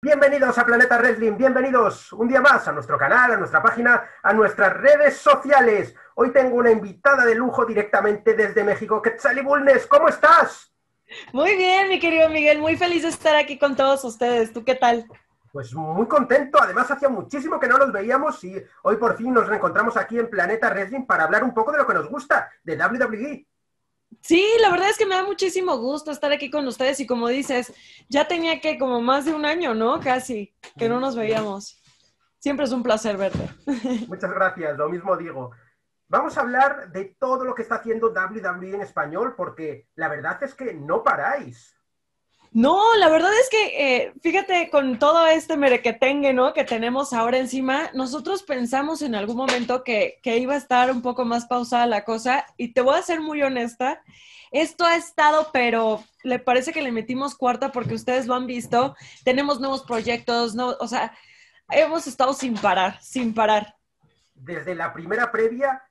Bienvenidos 0.00 0.56
a 0.56 0.64
Planeta 0.64 0.96
Wrestling, 0.96 1.36
bienvenidos 1.36 2.12
un 2.12 2.28
día 2.28 2.40
más 2.40 2.68
a 2.68 2.72
nuestro 2.72 2.96
canal, 2.96 3.32
a 3.32 3.36
nuestra 3.36 3.60
página, 3.60 4.04
a 4.22 4.32
nuestras 4.32 4.72
redes 4.74 5.16
sociales. 5.16 5.92
Hoy 6.14 6.32
tengo 6.32 6.54
una 6.54 6.70
invitada 6.70 7.24
de 7.24 7.34
lujo 7.34 7.66
directamente 7.66 8.34
desde 8.34 8.62
México, 8.62 9.02
Quetzali 9.02 9.40
Bulnes, 9.40 9.88
¿cómo 9.88 10.06
estás? 10.06 10.72
Muy 11.32 11.56
bien, 11.56 11.88
mi 11.88 11.98
querido 11.98 12.28
Miguel, 12.28 12.60
muy 12.60 12.76
feliz 12.76 13.02
de 13.02 13.08
estar 13.08 13.34
aquí 13.34 13.58
con 13.58 13.74
todos 13.74 14.04
ustedes. 14.04 14.52
¿Tú 14.52 14.64
qué 14.64 14.76
tal? 14.76 15.04
Pues 15.50 15.74
muy 15.74 16.06
contento, 16.06 16.62
además 16.62 16.88
hacía 16.92 17.08
muchísimo 17.08 17.58
que 17.58 17.66
no 17.66 17.76
nos 17.76 17.90
veíamos 17.90 18.44
y 18.44 18.54
hoy 18.84 18.96
por 18.98 19.16
fin 19.16 19.34
nos 19.34 19.48
reencontramos 19.48 19.96
aquí 19.96 20.16
en 20.16 20.30
Planeta 20.30 20.70
Wrestling 20.70 21.06
para 21.06 21.24
hablar 21.24 21.42
un 21.42 21.52
poco 21.52 21.72
de 21.72 21.78
lo 21.78 21.86
que 21.88 21.94
nos 21.94 22.08
gusta, 22.08 22.48
de 22.62 22.76
WWE. 22.76 23.46
Sí, 24.20 24.44
la 24.60 24.70
verdad 24.70 24.90
es 24.90 24.98
que 24.98 25.06
me 25.06 25.14
da 25.14 25.24
muchísimo 25.24 25.76
gusto 25.78 26.10
estar 26.10 26.32
aquí 26.32 26.50
con 26.50 26.66
ustedes 26.66 27.00
y 27.00 27.06
como 27.06 27.28
dices, 27.28 27.72
ya 28.08 28.26
tenía 28.26 28.60
que 28.60 28.78
como 28.78 29.00
más 29.00 29.24
de 29.24 29.34
un 29.34 29.44
año, 29.44 29.74
¿no? 29.74 30.00
Casi, 30.00 30.54
que 30.76 30.88
no 30.88 31.00
nos 31.00 31.16
veíamos. 31.16 31.80
Siempre 32.38 32.66
es 32.66 32.72
un 32.72 32.82
placer 32.82 33.16
verte. 33.16 33.48
Muchas 34.08 34.30
gracias, 34.30 34.76
lo 34.76 34.88
mismo 34.88 35.16
digo. 35.16 35.50
Vamos 36.08 36.38
a 36.38 36.40
hablar 36.40 36.90
de 36.90 37.16
todo 37.18 37.44
lo 37.44 37.54
que 37.54 37.62
está 37.62 37.76
haciendo 37.76 38.12
WWE 38.12 38.74
en 38.74 38.80
español 38.80 39.34
porque 39.36 39.88
la 39.94 40.08
verdad 40.08 40.42
es 40.42 40.54
que 40.54 40.72
no 40.72 41.02
paráis. 41.02 41.77
No, 42.50 42.96
la 42.96 43.08
verdad 43.10 43.30
es 43.38 43.50
que, 43.50 43.66
eh, 43.96 44.12
fíjate, 44.22 44.70
con 44.70 44.98
todo 44.98 45.26
este 45.26 45.56
merequetengue, 45.56 46.32
¿no? 46.32 46.54
Que 46.54 46.64
tenemos 46.64 47.12
ahora 47.12 47.38
encima, 47.38 47.90
nosotros 47.92 48.42
pensamos 48.42 49.02
en 49.02 49.14
algún 49.14 49.36
momento 49.36 49.84
que, 49.84 50.20
iba 50.24 50.54
a 50.54 50.58
estar 50.58 50.90
un 50.90 51.02
poco 51.02 51.24
más 51.24 51.46
pausada 51.46 51.86
la 51.86 52.04
cosa 52.04 52.46
y 52.56 52.72
te 52.72 52.80
voy 52.80 52.98
a 52.98 53.02
ser 53.02 53.20
muy 53.20 53.42
honesta, 53.42 54.02
esto 54.50 54.84
ha 54.86 54.96
estado, 54.96 55.50
pero 55.52 56.02
le 56.22 56.38
parece 56.38 56.72
que 56.72 56.80
le 56.80 56.90
metimos 56.90 57.36
cuarta 57.36 57.70
porque 57.70 57.94
ustedes 57.94 58.26
lo 58.26 58.34
han 58.34 58.46
visto, 58.46 58.96
tenemos 59.24 59.60
nuevos 59.60 59.82
proyectos, 59.82 60.54
no, 60.54 60.74
o 60.80 60.88
sea, 60.88 61.12
hemos 61.70 62.06
estado 62.06 62.32
sin 62.32 62.54
parar, 62.54 62.98
sin 63.02 63.34
parar. 63.34 63.76
Desde 64.34 64.74
la 64.74 64.94
primera 64.94 65.30
previa 65.30 65.82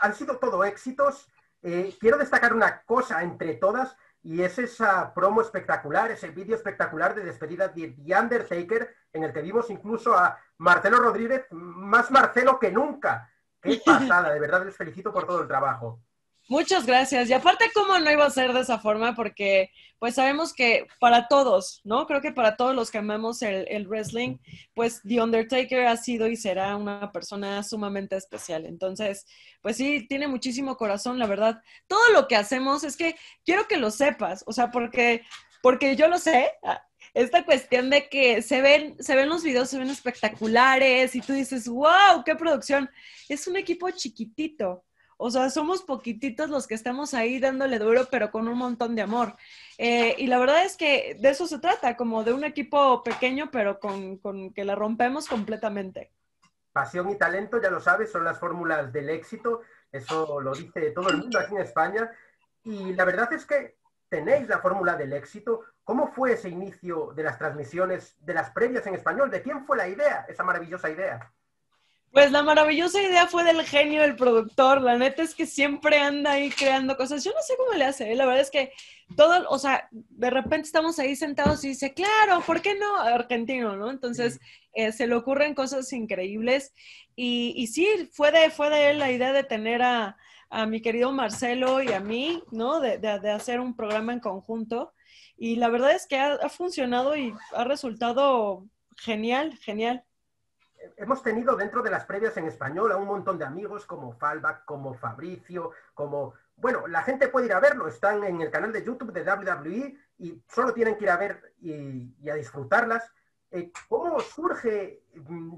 han 0.00 0.14
sido 0.14 0.38
todo 0.38 0.64
éxitos. 0.64 1.26
Eh, 1.62 1.94
quiero 1.98 2.16
destacar 2.16 2.54
una 2.54 2.82
cosa 2.82 3.22
entre 3.22 3.54
todas 3.54 3.96
y 4.22 4.42
es 4.42 4.58
esa 4.58 5.12
promo 5.14 5.40
espectacular, 5.40 6.10
ese 6.10 6.30
vídeo 6.30 6.56
espectacular 6.56 7.14
de 7.14 7.24
despedida 7.24 7.68
de 7.68 7.88
The 7.88 8.18
Undertaker, 8.18 8.94
en 9.12 9.24
el 9.24 9.32
que 9.32 9.42
vimos 9.42 9.70
incluso 9.70 10.16
a 10.16 10.38
Marcelo 10.58 10.98
Rodríguez, 10.98 11.46
más 11.50 12.10
Marcelo 12.10 12.58
que 12.58 12.70
nunca. 12.70 13.30
Qué 13.60 13.80
pasada, 13.86 14.32
de 14.32 14.40
verdad 14.40 14.64
les 14.64 14.76
felicito 14.76 15.12
por 15.12 15.26
todo 15.26 15.42
el 15.42 15.48
trabajo. 15.48 16.02
Muchas 16.48 16.86
gracias. 16.86 17.28
Y 17.28 17.34
aparte, 17.34 17.66
¿cómo 17.74 17.98
no 17.98 18.10
iba 18.10 18.24
a 18.24 18.30
ser 18.30 18.54
de 18.54 18.60
esa 18.60 18.78
forma? 18.78 19.14
Porque 19.14 19.70
pues 19.98 20.14
sabemos 20.14 20.54
que 20.54 20.86
para 20.98 21.28
todos, 21.28 21.82
¿no? 21.84 22.06
Creo 22.06 22.22
que 22.22 22.32
para 22.32 22.56
todos 22.56 22.74
los 22.74 22.90
que 22.90 22.98
amamos 22.98 23.42
el, 23.42 23.86
wrestling, 23.86 24.38
pues 24.72 25.02
The 25.06 25.20
Undertaker 25.20 25.86
ha 25.86 25.96
sido 25.98 26.26
y 26.26 26.36
será 26.36 26.74
una 26.76 27.12
persona 27.12 27.62
sumamente 27.62 28.16
especial. 28.16 28.64
Entonces, 28.64 29.26
pues 29.60 29.76
sí, 29.76 30.06
tiene 30.08 30.26
muchísimo 30.26 30.78
corazón, 30.78 31.18
la 31.18 31.26
verdad. 31.26 31.60
Todo 31.86 32.12
lo 32.14 32.26
que 32.28 32.36
hacemos 32.36 32.82
es 32.82 32.96
que 32.96 33.14
quiero 33.44 33.68
que 33.68 33.76
lo 33.76 33.90
sepas, 33.90 34.42
o 34.46 34.52
sea, 34.52 34.70
porque, 34.70 35.22
porque 35.62 35.96
yo 35.96 36.08
lo 36.08 36.16
sé. 36.18 36.50
Ah, 36.62 36.82
esta 37.12 37.44
cuestión 37.44 37.90
de 37.90 38.08
que 38.08 38.40
se 38.40 38.62
ven, 38.62 38.96
se 39.00 39.16
ven 39.16 39.28
los 39.28 39.42
videos, 39.42 39.68
se 39.68 39.78
ven 39.78 39.90
espectaculares 39.90 41.14
y 41.14 41.20
tú 41.20 41.34
dices, 41.34 41.68
wow, 41.68 42.22
qué 42.24 42.36
producción. 42.36 42.88
Es 43.28 43.46
un 43.46 43.56
equipo 43.56 43.90
chiquitito 43.90 44.84
o 45.20 45.30
sea, 45.30 45.50
somos 45.50 45.82
poquititos 45.82 46.48
los 46.48 46.68
que 46.68 46.74
estamos 46.74 47.12
ahí 47.12 47.40
dándole 47.40 47.78
duro, 47.80 48.06
pero 48.10 48.30
con 48.30 48.46
un 48.46 48.56
montón 48.56 48.94
de 48.94 49.02
amor. 49.02 49.34
Eh, 49.76 50.14
y 50.16 50.28
la 50.28 50.38
verdad 50.38 50.64
es 50.64 50.76
que 50.76 51.16
de 51.18 51.30
eso 51.30 51.46
se 51.48 51.58
trata, 51.58 51.96
como 51.96 52.22
de 52.22 52.32
un 52.32 52.44
equipo 52.44 53.02
pequeño, 53.02 53.50
pero 53.50 53.80
con, 53.80 54.18
con 54.18 54.54
que 54.54 54.64
la 54.64 54.76
rompemos 54.76 55.28
completamente. 55.28 56.12
Pasión 56.72 57.10
y 57.10 57.18
talento, 57.18 57.60
ya 57.60 57.68
lo 57.68 57.80
sabes, 57.80 58.12
son 58.12 58.22
las 58.22 58.38
fórmulas 58.38 58.92
del 58.92 59.10
éxito. 59.10 59.62
Eso 59.90 60.40
lo 60.40 60.54
dice 60.54 60.92
todo 60.92 61.10
el 61.10 61.18
mundo 61.18 61.40
aquí 61.40 61.54
en 61.54 61.62
España. 61.62 62.10
Y 62.62 62.92
la 62.92 63.04
verdad 63.04 63.32
es 63.32 63.44
que 63.44 63.76
tenéis 64.08 64.48
la 64.48 64.58
fórmula 64.58 64.94
del 64.94 65.12
éxito. 65.12 65.64
¿Cómo 65.82 66.12
fue 66.12 66.34
ese 66.34 66.48
inicio 66.48 67.12
de 67.16 67.24
las 67.24 67.38
transmisiones, 67.38 68.16
de 68.24 68.34
las 68.34 68.50
previas 68.50 68.86
en 68.86 68.94
español? 68.94 69.30
¿De 69.30 69.42
quién 69.42 69.66
fue 69.66 69.76
la 69.76 69.88
idea, 69.88 70.26
esa 70.28 70.44
maravillosa 70.44 70.90
idea? 70.90 71.32
Pues 72.12 72.32
la 72.32 72.42
maravillosa 72.42 73.02
idea 73.02 73.26
fue 73.26 73.44
del 73.44 73.64
genio 73.64 74.00
del 74.00 74.16
productor. 74.16 74.80
La 74.80 74.96
neta 74.96 75.22
es 75.22 75.34
que 75.34 75.46
siempre 75.46 75.98
anda 75.98 76.32
ahí 76.32 76.50
creando 76.50 76.96
cosas. 76.96 77.22
Yo 77.22 77.32
no 77.32 77.42
sé 77.42 77.54
cómo 77.58 77.74
le 77.74 77.84
hace. 77.84 78.10
¿eh? 78.10 78.16
La 78.16 78.24
verdad 78.24 78.40
es 78.40 78.50
que 78.50 78.72
todo, 79.14 79.48
o 79.50 79.58
sea, 79.58 79.88
de 79.90 80.30
repente 80.30 80.66
estamos 80.66 80.98
ahí 80.98 81.16
sentados 81.16 81.62
y 81.64 81.68
dice, 81.68 81.92
claro, 81.92 82.40
¿por 82.46 82.62
qué 82.62 82.74
no? 82.74 82.98
Argentino, 82.98 83.76
¿no? 83.76 83.90
Entonces 83.90 84.40
eh, 84.72 84.90
se 84.92 85.06
le 85.06 85.14
ocurren 85.16 85.54
cosas 85.54 85.92
increíbles. 85.92 86.72
Y, 87.14 87.52
y, 87.56 87.66
sí, 87.66 87.86
fue 88.12 88.32
de, 88.32 88.50
fue 88.50 88.70
de 88.70 88.90
él 88.90 88.98
la 89.00 89.12
idea 89.12 89.32
de 89.32 89.44
tener 89.44 89.82
a, 89.82 90.16
a 90.48 90.66
mi 90.66 90.80
querido 90.80 91.12
Marcelo 91.12 91.82
y 91.82 91.92
a 91.92 92.00
mí, 92.00 92.42
¿no? 92.50 92.80
De, 92.80 92.98
de, 92.98 93.20
de, 93.20 93.30
hacer 93.30 93.60
un 93.60 93.76
programa 93.76 94.14
en 94.14 94.20
conjunto. 94.20 94.94
Y 95.36 95.56
la 95.56 95.68
verdad 95.68 95.92
es 95.92 96.06
que 96.06 96.16
ha, 96.16 96.34
ha 96.34 96.48
funcionado 96.48 97.16
y 97.16 97.34
ha 97.54 97.64
resultado 97.64 98.66
genial, 98.96 99.56
genial 99.58 100.04
hemos 100.96 101.22
tenido 101.22 101.56
dentro 101.56 101.82
de 101.82 101.90
las 101.90 102.04
previas 102.04 102.36
en 102.36 102.46
español 102.46 102.92
a 102.92 102.96
un 102.96 103.06
montón 103.06 103.38
de 103.38 103.44
amigos 103.44 103.86
como 103.86 104.12
Falback, 104.12 104.64
como 104.64 104.94
Fabricio, 104.94 105.72
como... 105.94 106.34
Bueno, 106.56 106.88
la 106.88 107.02
gente 107.02 107.28
puede 107.28 107.46
ir 107.46 107.52
a 107.52 107.60
verlo, 107.60 107.86
están 107.86 108.24
en 108.24 108.40
el 108.40 108.50
canal 108.50 108.72
de 108.72 108.84
YouTube 108.84 109.12
de 109.12 109.22
WWE 109.22 109.96
y 110.18 110.42
solo 110.48 110.74
tienen 110.74 110.96
que 110.96 111.04
ir 111.04 111.10
a 111.10 111.16
ver 111.16 111.54
y, 111.60 112.28
a 112.28 112.34
disfrutarlas. 112.34 113.12
Eh, 113.50 113.70
¿Cómo 113.88 114.18
surge, 114.20 115.04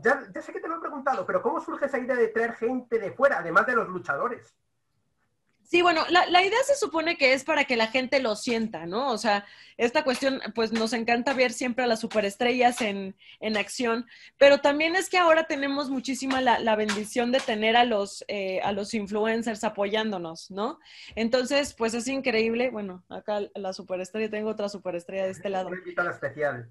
ya, 0.02 0.22
ya 0.32 0.42
sé 0.42 0.52
que 0.52 0.60
te 0.60 0.68
lo 0.68 0.76
he 0.76 0.80
preguntado, 0.80 1.26
pero 1.26 1.42
cómo 1.42 1.60
surge 1.60 1.86
esa 1.86 1.98
idea 1.98 2.14
de 2.16 2.28
traer 2.28 2.52
gente 2.52 2.98
de 2.98 3.12
fuera, 3.12 3.38
además 3.38 3.66
de 3.66 3.76
los 3.76 3.88
luchadores? 3.88 4.54
Sí, 5.70 5.82
bueno, 5.82 6.04
la, 6.10 6.26
la, 6.26 6.42
idea 6.44 6.58
se 6.66 6.74
supone 6.74 7.16
que 7.16 7.32
es 7.32 7.44
para 7.44 7.64
que 7.64 7.76
la 7.76 7.86
gente 7.86 8.18
lo 8.18 8.34
sienta, 8.34 8.86
¿no? 8.86 9.08
O 9.12 9.18
sea, 9.18 9.46
esta 9.76 10.02
cuestión, 10.02 10.40
pues 10.52 10.72
nos 10.72 10.92
encanta 10.92 11.32
ver 11.32 11.52
siempre 11.52 11.84
a 11.84 11.86
las 11.86 12.00
superestrellas 12.00 12.80
en, 12.80 13.14
en 13.38 13.56
acción, 13.56 14.04
pero 14.36 14.58
también 14.58 14.96
es 14.96 15.08
que 15.08 15.16
ahora 15.16 15.44
tenemos 15.44 15.88
muchísima 15.88 16.40
la, 16.40 16.58
la 16.58 16.74
bendición 16.74 17.30
de 17.30 17.38
tener 17.38 17.76
a 17.76 17.84
los, 17.84 18.24
eh, 18.26 18.60
a 18.64 18.72
los 18.72 18.94
influencers 18.94 19.62
apoyándonos, 19.62 20.50
¿no? 20.50 20.80
Entonces, 21.14 21.72
pues 21.72 21.94
es 21.94 22.08
increíble. 22.08 22.70
Bueno, 22.70 23.04
acá 23.08 23.38
la 23.54 23.72
superestrella, 23.72 24.28
tengo 24.28 24.50
otra 24.50 24.68
superestrella 24.68 25.26
de 25.26 25.30
este 25.30 25.50
lado. 25.50 25.70
Especial 26.10 26.68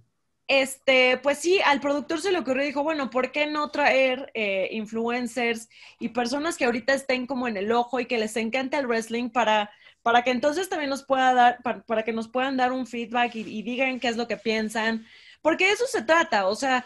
este, 0.49 1.17
pues 1.21 1.37
sí, 1.37 1.59
al 1.63 1.79
productor 1.79 2.19
se 2.21 2.31
le 2.31 2.39
ocurrió 2.39 2.63
y 2.63 2.67
dijo, 2.67 2.81
bueno, 2.81 3.11
¿por 3.11 3.31
qué 3.31 3.45
no 3.45 3.69
traer 3.69 4.31
eh, 4.33 4.67
influencers 4.71 5.69
y 5.99 6.09
personas 6.09 6.57
que 6.57 6.65
ahorita 6.65 6.91
estén 6.91 7.27
como 7.27 7.47
en 7.47 7.55
el 7.55 7.71
ojo 7.71 7.99
y 7.99 8.07
que 8.07 8.17
les 8.17 8.35
encante 8.35 8.75
el 8.75 8.87
wrestling 8.87 9.29
para, 9.29 9.69
para 10.01 10.23
que 10.23 10.31
entonces 10.31 10.67
también 10.67 10.89
nos 10.89 11.03
pueda 11.03 11.35
dar, 11.35 11.59
para, 11.85 12.03
que 12.03 12.13
nos 12.13 12.27
puedan 12.27 12.57
dar 12.57 12.71
un 12.71 12.87
feedback 12.87 13.35
y, 13.35 13.41
y, 13.41 13.61
digan 13.61 13.99
qué 13.99 14.07
es 14.07 14.17
lo 14.17 14.27
que 14.27 14.37
piensan? 14.37 15.05
Porque 15.43 15.65
de 15.65 15.73
eso 15.73 15.85
se 15.85 16.01
trata, 16.01 16.47
o 16.47 16.55
sea, 16.55 16.83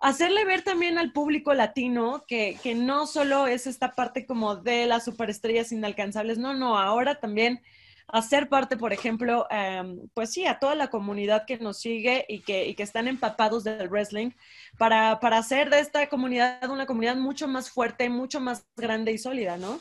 hacerle 0.00 0.46
ver 0.46 0.62
también 0.62 0.96
al 0.96 1.12
público 1.12 1.52
latino 1.52 2.24
que, 2.26 2.58
que 2.62 2.74
no 2.74 3.06
solo 3.06 3.46
es 3.46 3.66
esta 3.66 3.92
parte 3.92 4.24
como 4.24 4.56
de 4.56 4.86
las 4.86 5.04
superestrellas 5.04 5.70
inalcanzables, 5.70 6.38
no, 6.38 6.54
no, 6.54 6.78
ahora 6.78 7.16
también 7.16 7.60
hacer 8.08 8.48
parte, 8.48 8.76
por 8.76 8.92
ejemplo, 8.92 9.46
um, 9.50 10.08
pues 10.14 10.32
sí, 10.32 10.46
a 10.46 10.58
toda 10.58 10.74
la 10.74 10.88
comunidad 10.88 11.44
que 11.46 11.58
nos 11.58 11.78
sigue 11.78 12.24
y 12.28 12.40
que, 12.40 12.66
y 12.66 12.74
que 12.74 12.82
están 12.82 13.08
empapados 13.08 13.64
del 13.64 13.88
wrestling, 13.88 14.30
para, 14.78 15.20
para 15.20 15.38
hacer 15.38 15.70
de 15.70 15.80
esta 15.80 16.08
comunidad 16.08 16.70
una 16.70 16.86
comunidad 16.86 17.16
mucho 17.16 17.48
más 17.48 17.70
fuerte, 17.70 18.08
mucho 18.08 18.40
más 18.40 18.66
grande 18.76 19.12
y 19.12 19.18
sólida, 19.18 19.56
¿no? 19.56 19.80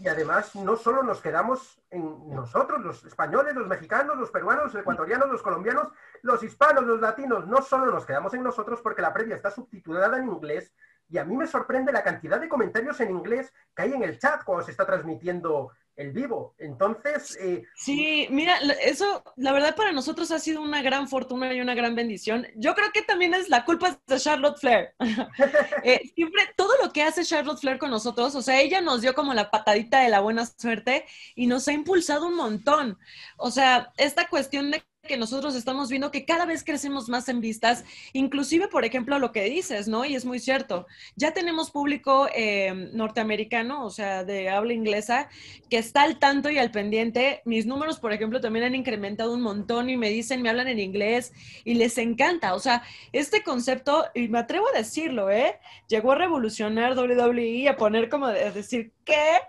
Y 0.00 0.08
además, 0.08 0.54
no 0.54 0.76
solo 0.76 1.02
nos 1.02 1.20
quedamos 1.20 1.78
en 1.90 2.34
nosotros, 2.34 2.80
los 2.80 3.04
españoles, 3.04 3.54
los 3.54 3.66
mexicanos, 3.66 4.16
los 4.16 4.30
peruanos, 4.30 4.72
los 4.72 4.80
ecuatorianos, 4.80 5.28
los 5.28 5.42
colombianos, 5.42 5.88
los 6.22 6.42
hispanos, 6.42 6.84
los 6.84 7.00
latinos, 7.00 7.46
no 7.46 7.60
solo 7.60 7.92
nos 7.92 8.06
quedamos 8.06 8.32
en 8.32 8.42
nosotros 8.42 8.80
porque 8.82 9.02
la 9.02 9.12
previa 9.12 9.36
está 9.36 9.50
subtitulada 9.50 10.16
en 10.16 10.28
inglés 10.28 10.72
y 11.10 11.18
a 11.18 11.24
mí 11.24 11.36
me 11.36 11.46
sorprende 11.46 11.92
la 11.92 12.04
cantidad 12.04 12.40
de 12.40 12.48
comentarios 12.48 12.98
en 13.00 13.10
inglés 13.10 13.52
que 13.74 13.82
hay 13.82 13.92
en 13.92 14.02
el 14.02 14.18
chat 14.18 14.44
cuando 14.44 14.64
se 14.64 14.70
está 14.70 14.86
transmitiendo 14.86 15.72
el 16.00 16.12
vivo. 16.12 16.54
Entonces... 16.58 17.36
Eh, 17.40 17.62
sí, 17.76 18.26
mira, 18.30 18.56
eso, 18.82 19.22
la 19.36 19.52
verdad 19.52 19.76
para 19.76 19.92
nosotros 19.92 20.30
ha 20.30 20.38
sido 20.38 20.62
una 20.62 20.82
gran 20.82 21.08
fortuna 21.08 21.52
y 21.52 21.60
una 21.60 21.74
gran 21.74 21.94
bendición. 21.94 22.46
Yo 22.56 22.74
creo 22.74 22.90
que 22.92 23.02
también 23.02 23.34
es 23.34 23.50
la 23.50 23.64
culpa 23.64 23.98
de 24.06 24.18
Charlotte 24.18 24.58
Flair. 24.58 24.94
eh, 25.84 26.00
siempre, 26.14 26.42
todo 26.56 26.72
lo 26.82 26.90
que 26.92 27.02
hace 27.02 27.24
Charlotte 27.24 27.60
Flair 27.60 27.78
con 27.78 27.90
nosotros, 27.90 28.34
o 28.34 28.42
sea, 28.42 28.60
ella 28.60 28.80
nos 28.80 29.02
dio 29.02 29.14
como 29.14 29.34
la 29.34 29.50
patadita 29.50 30.00
de 30.00 30.08
la 30.08 30.20
buena 30.20 30.46
suerte 30.46 31.04
y 31.34 31.46
nos 31.46 31.68
ha 31.68 31.72
impulsado 31.72 32.26
un 32.26 32.36
montón. 32.36 32.98
O 33.36 33.50
sea, 33.50 33.92
esta 33.98 34.26
cuestión 34.28 34.70
de 34.70 34.82
que 35.10 35.16
nosotros 35.16 35.56
estamos 35.56 35.90
viendo 35.90 36.12
que 36.12 36.24
cada 36.24 36.46
vez 36.46 36.62
crecemos 36.62 37.08
más 37.08 37.28
en 37.28 37.40
vistas, 37.40 37.84
inclusive, 38.12 38.68
por 38.68 38.84
ejemplo, 38.84 39.18
lo 39.18 39.32
que 39.32 39.42
dices, 39.42 39.88
¿no? 39.88 40.04
Y 40.04 40.14
es 40.14 40.24
muy 40.24 40.38
cierto, 40.38 40.86
ya 41.16 41.32
tenemos 41.32 41.72
público 41.72 42.28
eh, 42.32 42.90
norteamericano, 42.92 43.84
o 43.84 43.90
sea, 43.90 44.22
de 44.22 44.48
habla 44.48 44.72
inglesa, 44.72 45.28
que 45.68 45.78
está 45.78 46.02
al 46.02 46.20
tanto 46.20 46.48
y 46.48 46.58
al 46.58 46.70
pendiente. 46.70 47.42
Mis 47.44 47.66
números, 47.66 47.98
por 47.98 48.12
ejemplo, 48.12 48.40
también 48.40 48.66
han 48.66 48.76
incrementado 48.76 49.34
un 49.34 49.42
montón 49.42 49.90
y 49.90 49.96
me 49.96 50.10
dicen, 50.10 50.42
me 50.42 50.48
hablan 50.48 50.68
en 50.68 50.78
inglés 50.78 51.32
y 51.64 51.74
les 51.74 51.98
encanta. 51.98 52.54
O 52.54 52.60
sea, 52.60 52.84
este 53.12 53.42
concepto, 53.42 54.06
y 54.14 54.28
me 54.28 54.38
atrevo 54.38 54.68
a 54.68 54.78
decirlo, 54.78 55.28
¿eh? 55.28 55.58
Llegó 55.88 56.12
a 56.12 56.14
revolucionar 56.14 56.96
WWE, 56.96 57.68
a 57.68 57.76
poner 57.76 58.08
como 58.08 58.28
de 58.28 58.52
decir, 58.52 58.92
¿qué? 59.04 59.40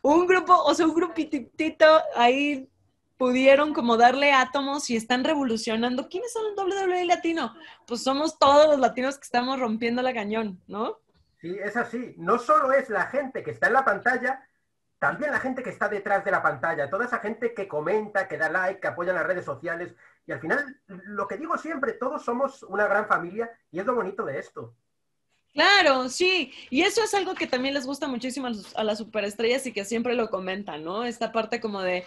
Un 0.00 0.28
grupo, 0.28 0.54
o 0.54 0.72
sea, 0.74 0.86
un 0.86 0.94
grupitito 0.94 1.86
ahí 2.14 2.68
pudieron 3.18 3.74
como 3.74 3.96
darle 3.96 4.32
átomos 4.32 4.88
y 4.88 4.96
están 4.96 5.24
revolucionando. 5.24 6.08
¿Quiénes 6.08 6.32
son 6.32 6.44
el 6.46 6.86
WWE 6.86 7.04
latino? 7.04 7.54
Pues 7.86 8.02
somos 8.02 8.38
todos 8.38 8.68
los 8.68 8.78
latinos 8.78 9.18
que 9.18 9.24
estamos 9.24 9.60
rompiendo 9.60 10.00
la 10.00 10.14
cañón, 10.14 10.62
¿no? 10.68 10.98
Sí, 11.40 11.56
es 11.62 11.76
así. 11.76 12.14
No 12.16 12.38
solo 12.38 12.72
es 12.72 12.88
la 12.88 13.06
gente 13.06 13.42
que 13.42 13.50
está 13.50 13.66
en 13.66 13.74
la 13.74 13.84
pantalla, 13.84 14.48
también 14.98 15.32
la 15.32 15.40
gente 15.40 15.62
que 15.62 15.70
está 15.70 15.88
detrás 15.88 16.24
de 16.24 16.30
la 16.30 16.42
pantalla, 16.42 16.88
toda 16.88 17.04
esa 17.04 17.18
gente 17.18 17.54
que 17.54 17.68
comenta, 17.68 18.26
que 18.26 18.38
da 18.38 18.48
like, 18.48 18.80
que 18.80 18.88
apoya 18.88 19.12
las 19.12 19.26
redes 19.26 19.44
sociales. 19.44 19.94
Y 20.24 20.32
al 20.32 20.40
final, 20.40 20.80
lo 20.86 21.26
que 21.26 21.36
digo 21.36 21.58
siempre, 21.58 21.92
todos 21.94 22.24
somos 22.24 22.62
una 22.62 22.86
gran 22.86 23.06
familia 23.06 23.50
y 23.70 23.80
es 23.80 23.86
lo 23.86 23.94
bonito 23.94 24.24
de 24.24 24.38
esto. 24.38 24.74
Claro, 25.54 26.08
sí, 26.08 26.52
y 26.70 26.82
eso 26.82 27.02
es 27.02 27.12
algo 27.14 27.34
que 27.34 27.48
también 27.48 27.74
les 27.74 27.84
gusta 27.84 28.06
muchísimo 28.06 28.46
a, 28.76 28.84
las 28.84 28.98
superestrellas 28.98 29.66
y 29.66 29.72
que 29.72 29.84
siempre 29.84 30.14
lo 30.14 30.30
comentan, 30.30 30.84
¿no? 30.84 31.04
Esta 31.04 31.32
parte 31.32 31.60
como 31.60 31.82
de, 31.82 32.04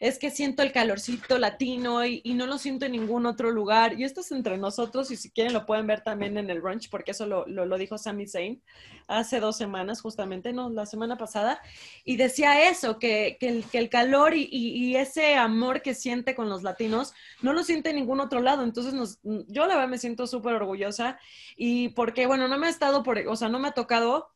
es 0.00 0.18
que 0.18 0.30
siento 0.30 0.62
el 0.62 0.72
calorcito 0.72 1.38
latino 1.38 2.04
y, 2.06 2.22
no 2.34 2.46
lo 2.46 2.56
siento 2.56 2.86
en 2.86 2.92
ningún 2.92 3.26
otro 3.26 3.50
lugar. 3.50 3.98
Y 4.00 4.04
esto 4.04 4.22
es 4.22 4.32
entre 4.32 4.56
nosotros 4.56 5.10
y 5.10 5.16
si 5.16 5.30
quieren 5.30 5.52
lo 5.52 5.66
pueden 5.66 5.86
ver 5.86 6.02
también 6.02 6.38
en 6.38 6.48
el 6.48 6.62
brunch 6.62 6.88
porque 6.88 7.10
eso 7.10 7.26
lo, 7.26 7.78
dijo 7.78 7.98
Sami 7.98 8.26
Zayn 8.26 8.62
hace 9.06 9.38
dos 9.38 9.56
semanas 9.56 10.00
justamente, 10.00 10.52
no, 10.54 10.70
la 10.70 10.86
semana 10.86 11.18
pasada, 11.18 11.60
y 12.04 12.16
decía 12.16 12.70
eso, 12.70 12.98
que, 12.98 13.36
que, 13.38 13.48
el, 13.48 13.64
que 13.64 13.78
el, 13.78 13.90
calor 13.90 14.32
y, 14.34 14.96
ese 14.96 15.34
amor 15.34 15.82
que 15.82 15.94
siente 15.94 16.34
con 16.34 16.48
los 16.48 16.62
latinos 16.62 17.12
no 17.42 17.52
lo 17.52 17.64
siente 17.64 17.90
en 17.90 17.96
ningún 17.96 18.20
otro 18.20 18.40
lado. 18.40 18.64
Entonces 18.64 18.94
nos, 18.94 19.18
yo 19.22 19.66
la 19.66 19.74
verdad 19.74 19.88
me 19.88 19.98
siento 19.98 20.26
súper 20.26 20.54
orgullosa 20.54 21.18
y 21.56 21.90
porque, 21.90 22.26
bueno, 22.26 22.48
no 22.48 22.58
me 22.58 22.66
ha 22.66 22.70
estado 22.84 23.02
por, 23.02 23.18
o 23.18 23.36
sea, 23.36 23.48
no 23.48 23.58
me 23.58 23.68
ha 23.68 23.72
tocado 23.72 24.28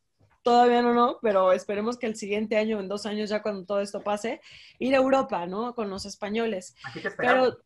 todavía 0.43 0.81
no, 0.81 0.95
no, 0.95 1.19
pero 1.21 1.53
esperemos 1.53 1.99
que 1.99 2.07
el 2.07 2.17
siguiente 2.17 2.57
año, 2.57 2.81
en 2.81 2.89
dos 2.89 3.05
años 3.05 3.29
ya 3.29 3.43
cuando 3.43 3.67
todo 3.67 3.81
esto 3.83 4.03
pase, 4.03 4.41
ir 4.79 4.95
a 4.95 4.99
Europa, 4.99 5.47
¿no? 5.47 5.75
Con 5.75 5.91
los 5.91 6.07
españoles. 6.07 6.75
pero, 7.19 7.59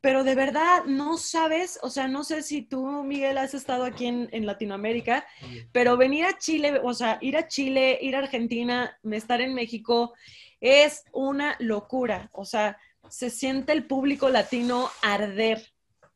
pero 0.00 0.24
de 0.24 0.34
verdad, 0.34 0.84
no 0.86 1.16
sabes, 1.16 1.78
o 1.82 1.90
sea, 1.90 2.08
no 2.08 2.24
sé 2.24 2.42
si 2.42 2.62
tú, 2.62 3.04
Miguel, 3.04 3.38
has 3.38 3.54
estado 3.54 3.84
aquí 3.84 4.06
en, 4.06 4.28
en, 4.32 4.46
Latinoamérica, 4.46 5.24
pero 5.70 5.96
venir 5.96 6.24
a 6.24 6.36
Chile, 6.36 6.80
o 6.82 6.92
sea, 6.92 7.18
ir 7.20 7.36
a 7.36 7.46
Chile, 7.46 7.98
ir 8.02 8.16
a 8.16 8.20
Argentina, 8.20 8.98
estar 9.12 9.40
en 9.40 9.54
México, 9.54 10.14
es 10.60 11.04
una 11.12 11.54
locura. 11.60 12.30
O 12.32 12.44
sea, 12.44 12.78
se 13.08 13.30
siente 13.30 13.72
el 13.72 13.86
público 13.86 14.28
latino 14.28 14.90
arder. 15.02 15.73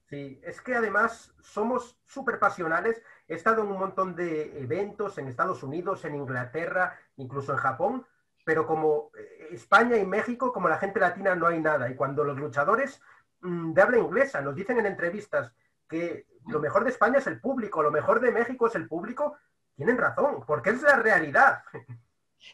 Sí, 0.08 0.40
es 0.42 0.60
que 0.60 0.74
además 0.74 1.34
somos 1.40 1.98
súper 2.04 2.38
pasionales 2.38 3.02
He 3.28 3.34
estado 3.34 3.62
en 3.62 3.68
un 3.68 3.78
montón 3.78 4.16
de 4.16 4.58
eventos 4.62 5.18
en 5.18 5.28
Estados 5.28 5.62
Unidos, 5.62 6.04
en 6.06 6.14
Inglaterra, 6.14 6.98
incluso 7.18 7.52
en 7.52 7.58
Japón, 7.58 8.06
pero 8.42 8.66
como 8.66 9.10
eh, 9.18 9.48
España 9.50 9.98
y 9.98 10.06
México, 10.06 10.50
como 10.50 10.70
la 10.70 10.78
gente 10.78 10.98
latina, 10.98 11.34
no 11.34 11.46
hay 11.46 11.60
nada. 11.60 11.90
Y 11.90 11.94
cuando 11.94 12.24
los 12.24 12.38
luchadores 12.38 13.02
mm, 13.42 13.74
de 13.74 13.82
habla 13.82 13.98
inglesa 13.98 14.40
nos 14.40 14.54
dicen 14.54 14.78
en 14.78 14.86
entrevistas 14.86 15.52
que 15.86 16.26
lo 16.46 16.58
mejor 16.58 16.84
de 16.84 16.90
España 16.90 17.18
es 17.18 17.26
el 17.26 17.38
público, 17.38 17.82
lo 17.82 17.90
mejor 17.90 18.20
de 18.20 18.32
México 18.32 18.66
es 18.66 18.74
el 18.76 18.88
público, 18.88 19.36
tienen 19.76 19.98
razón, 19.98 20.42
porque 20.46 20.70
es 20.70 20.82
la 20.82 20.96
realidad. 20.96 21.62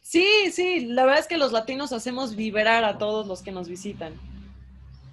Sí, 0.00 0.50
sí, 0.50 0.86
la 0.86 1.04
verdad 1.04 1.20
es 1.20 1.28
que 1.28 1.36
los 1.36 1.52
latinos 1.52 1.92
hacemos 1.92 2.34
vibrar 2.36 2.84
a 2.84 2.96
todos 2.96 3.26
los 3.26 3.42
que 3.42 3.52
nos 3.52 3.68
visitan. 3.68 4.14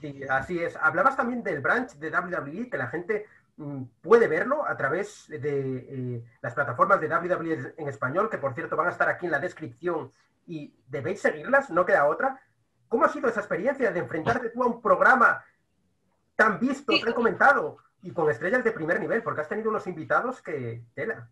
Sí, 0.02 0.24
así 0.30 0.60
es. 0.60 0.76
Hablabas 0.76 1.16
también 1.16 1.44
del 1.44 1.62
branch 1.62 1.94
de 1.94 2.10
WWE, 2.10 2.70
que 2.70 2.78
la 2.78 2.88
gente 2.88 3.28
Mm, 3.62 3.84
puede 4.02 4.28
verlo 4.28 4.66
a 4.66 4.76
través 4.76 5.28
de 5.28 5.40
eh, 5.88 6.24
las 6.42 6.56
plataformas 6.56 7.00
de 7.00 7.08
WWE 7.08 7.76
en 7.78 7.88
español, 7.88 8.30
que 8.30 8.40
por 8.40 8.56
cierto 8.56 8.76
van 8.76 8.88
a 8.88 8.92
estar 8.92 9.08
aquí 9.08 9.28
en 9.28 9.32
la 9.32 9.40
descripción 9.40 10.12
y 10.48 10.74
debéis 10.88 11.22
seguirlas, 11.22 11.70
no 11.70 11.86
queda 11.86 12.08
otra. 12.08 12.42
¿Cómo 12.88 13.06
ha 13.06 13.10
sido 13.10 13.30
esa 13.30 13.42
experiencia 13.42 13.92
de 13.92 14.00
enfrentarte 14.00 14.50
tú 14.50 14.64
a 14.64 14.68
un 14.68 14.82
programa 14.82 15.46
tan 16.36 16.60
visto, 16.60 16.92
tan 17.04 17.14
comentado 17.14 17.78
y 18.02 18.12
con 18.12 18.30
estrellas 18.30 18.64
de 18.64 18.72
primer 18.72 19.00
nivel? 19.00 19.22
Porque 19.22 19.42
has 19.42 19.50
tenido 19.50 19.70
unos 19.70 19.86
invitados 19.86 20.42
que 20.42 20.84
tela. 20.96 21.30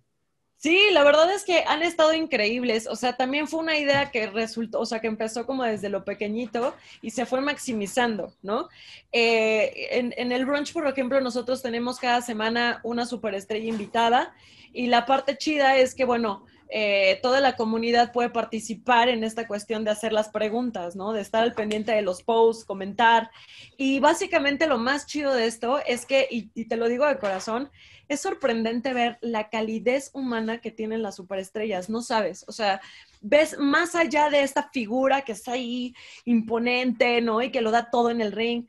Sí, 0.59 0.77
la 0.91 1.06
verdad 1.06 1.31
es 1.33 1.45
que 1.45 1.63
han 1.65 1.83
estado 1.83 2.13
increíbles. 2.13 2.85
O 2.85 2.97
sea, 2.97 3.15
también 3.15 3.47
fue 3.47 3.61
una 3.61 3.77
idea 3.77 4.11
que 4.11 4.27
resultó, 4.27 4.81
o 4.81 4.85
sea, 4.85 5.00
que 5.00 5.07
empezó 5.07 5.45
como 5.45 5.63
desde 5.63 5.88
lo 5.88 6.03
pequeñito 6.03 6.75
y 7.01 7.11
se 7.11 7.25
fue 7.25 7.39
maximizando, 7.39 8.33
¿no? 8.41 8.67
Eh, 9.13 9.88
en, 9.91 10.31
el 10.33 10.45
brunch, 10.45 10.73
por 10.73 10.85
ejemplo, 10.85 11.21
nosotros 11.21 11.61
tenemos 11.61 11.97
cada 11.97 12.21
semana 12.21 12.81
una 12.83 13.06
superestrella 13.06 13.69
invitada 13.69 14.33
y 14.73 14.88
la 14.88 15.06
parte 15.06 15.38
chida 15.38 15.77
es 15.77 15.95
que, 15.95 16.03
bueno, 16.03 16.45
eh, 16.69 17.19
toda 17.21 17.42
la 17.42 17.56
comunidad 17.56 18.12
puede 18.12 18.30
participar 18.30 19.10
en 19.10 19.24
esta 19.24 19.48
cuestión 19.48 19.83
de 19.83 19.92
hacer 19.92 20.13
las 20.13 20.30
preguntas, 20.30 20.95
¿no? 20.95 21.13
De 21.13 21.21
estar 21.21 21.44
al 21.44 21.54
pendiente 21.54 21.92
de 21.92 22.01
los 22.01 22.24
posts, 22.24 22.63
comentar. 22.63 23.31
Y 23.77 24.00
básicamente 24.00 24.68
lo 24.68 24.77
más 24.77 25.06
chido 25.06 25.33
de 25.33 25.48
esto 25.48 25.80
es 25.86 26.06
que, 26.06 26.27
y 26.30 26.66
te 26.66 26.77
lo 26.77 26.88
digo 26.88 27.06
de 27.06 27.18
corazón, 27.18 27.69
es 28.10 28.21
sorprendente 28.21 28.94
ver 28.94 29.18
la 29.21 29.50
calidez 29.50 30.10
humana 30.13 30.60
que 30.60 30.71
tienen 30.71 31.04
las 31.04 31.16
superestrellas, 31.16 31.89
no 31.89 32.01
sabes, 32.01 32.44
o 32.48 32.51
sea, 32.51 32.81
ves 33.21 33.57
más 33.60 33.94
allá 33.95 34.31
de 34.31 34.42
esta 34.42 34.69
figura 34.71 35.21
que 35.21 35.33
está 35.33 35.54
ahí 35.54 35.94
imponente, 36.25 37.21
¿no? 37.21 37.42
Y 37.42 37.51
que 37.51 37.62
lo 37.62 37.71
da 37.71 37.89
todo 37.92 38.10
en 38.10 38.21
el 38.21 38.31
ring. 38.31 38.66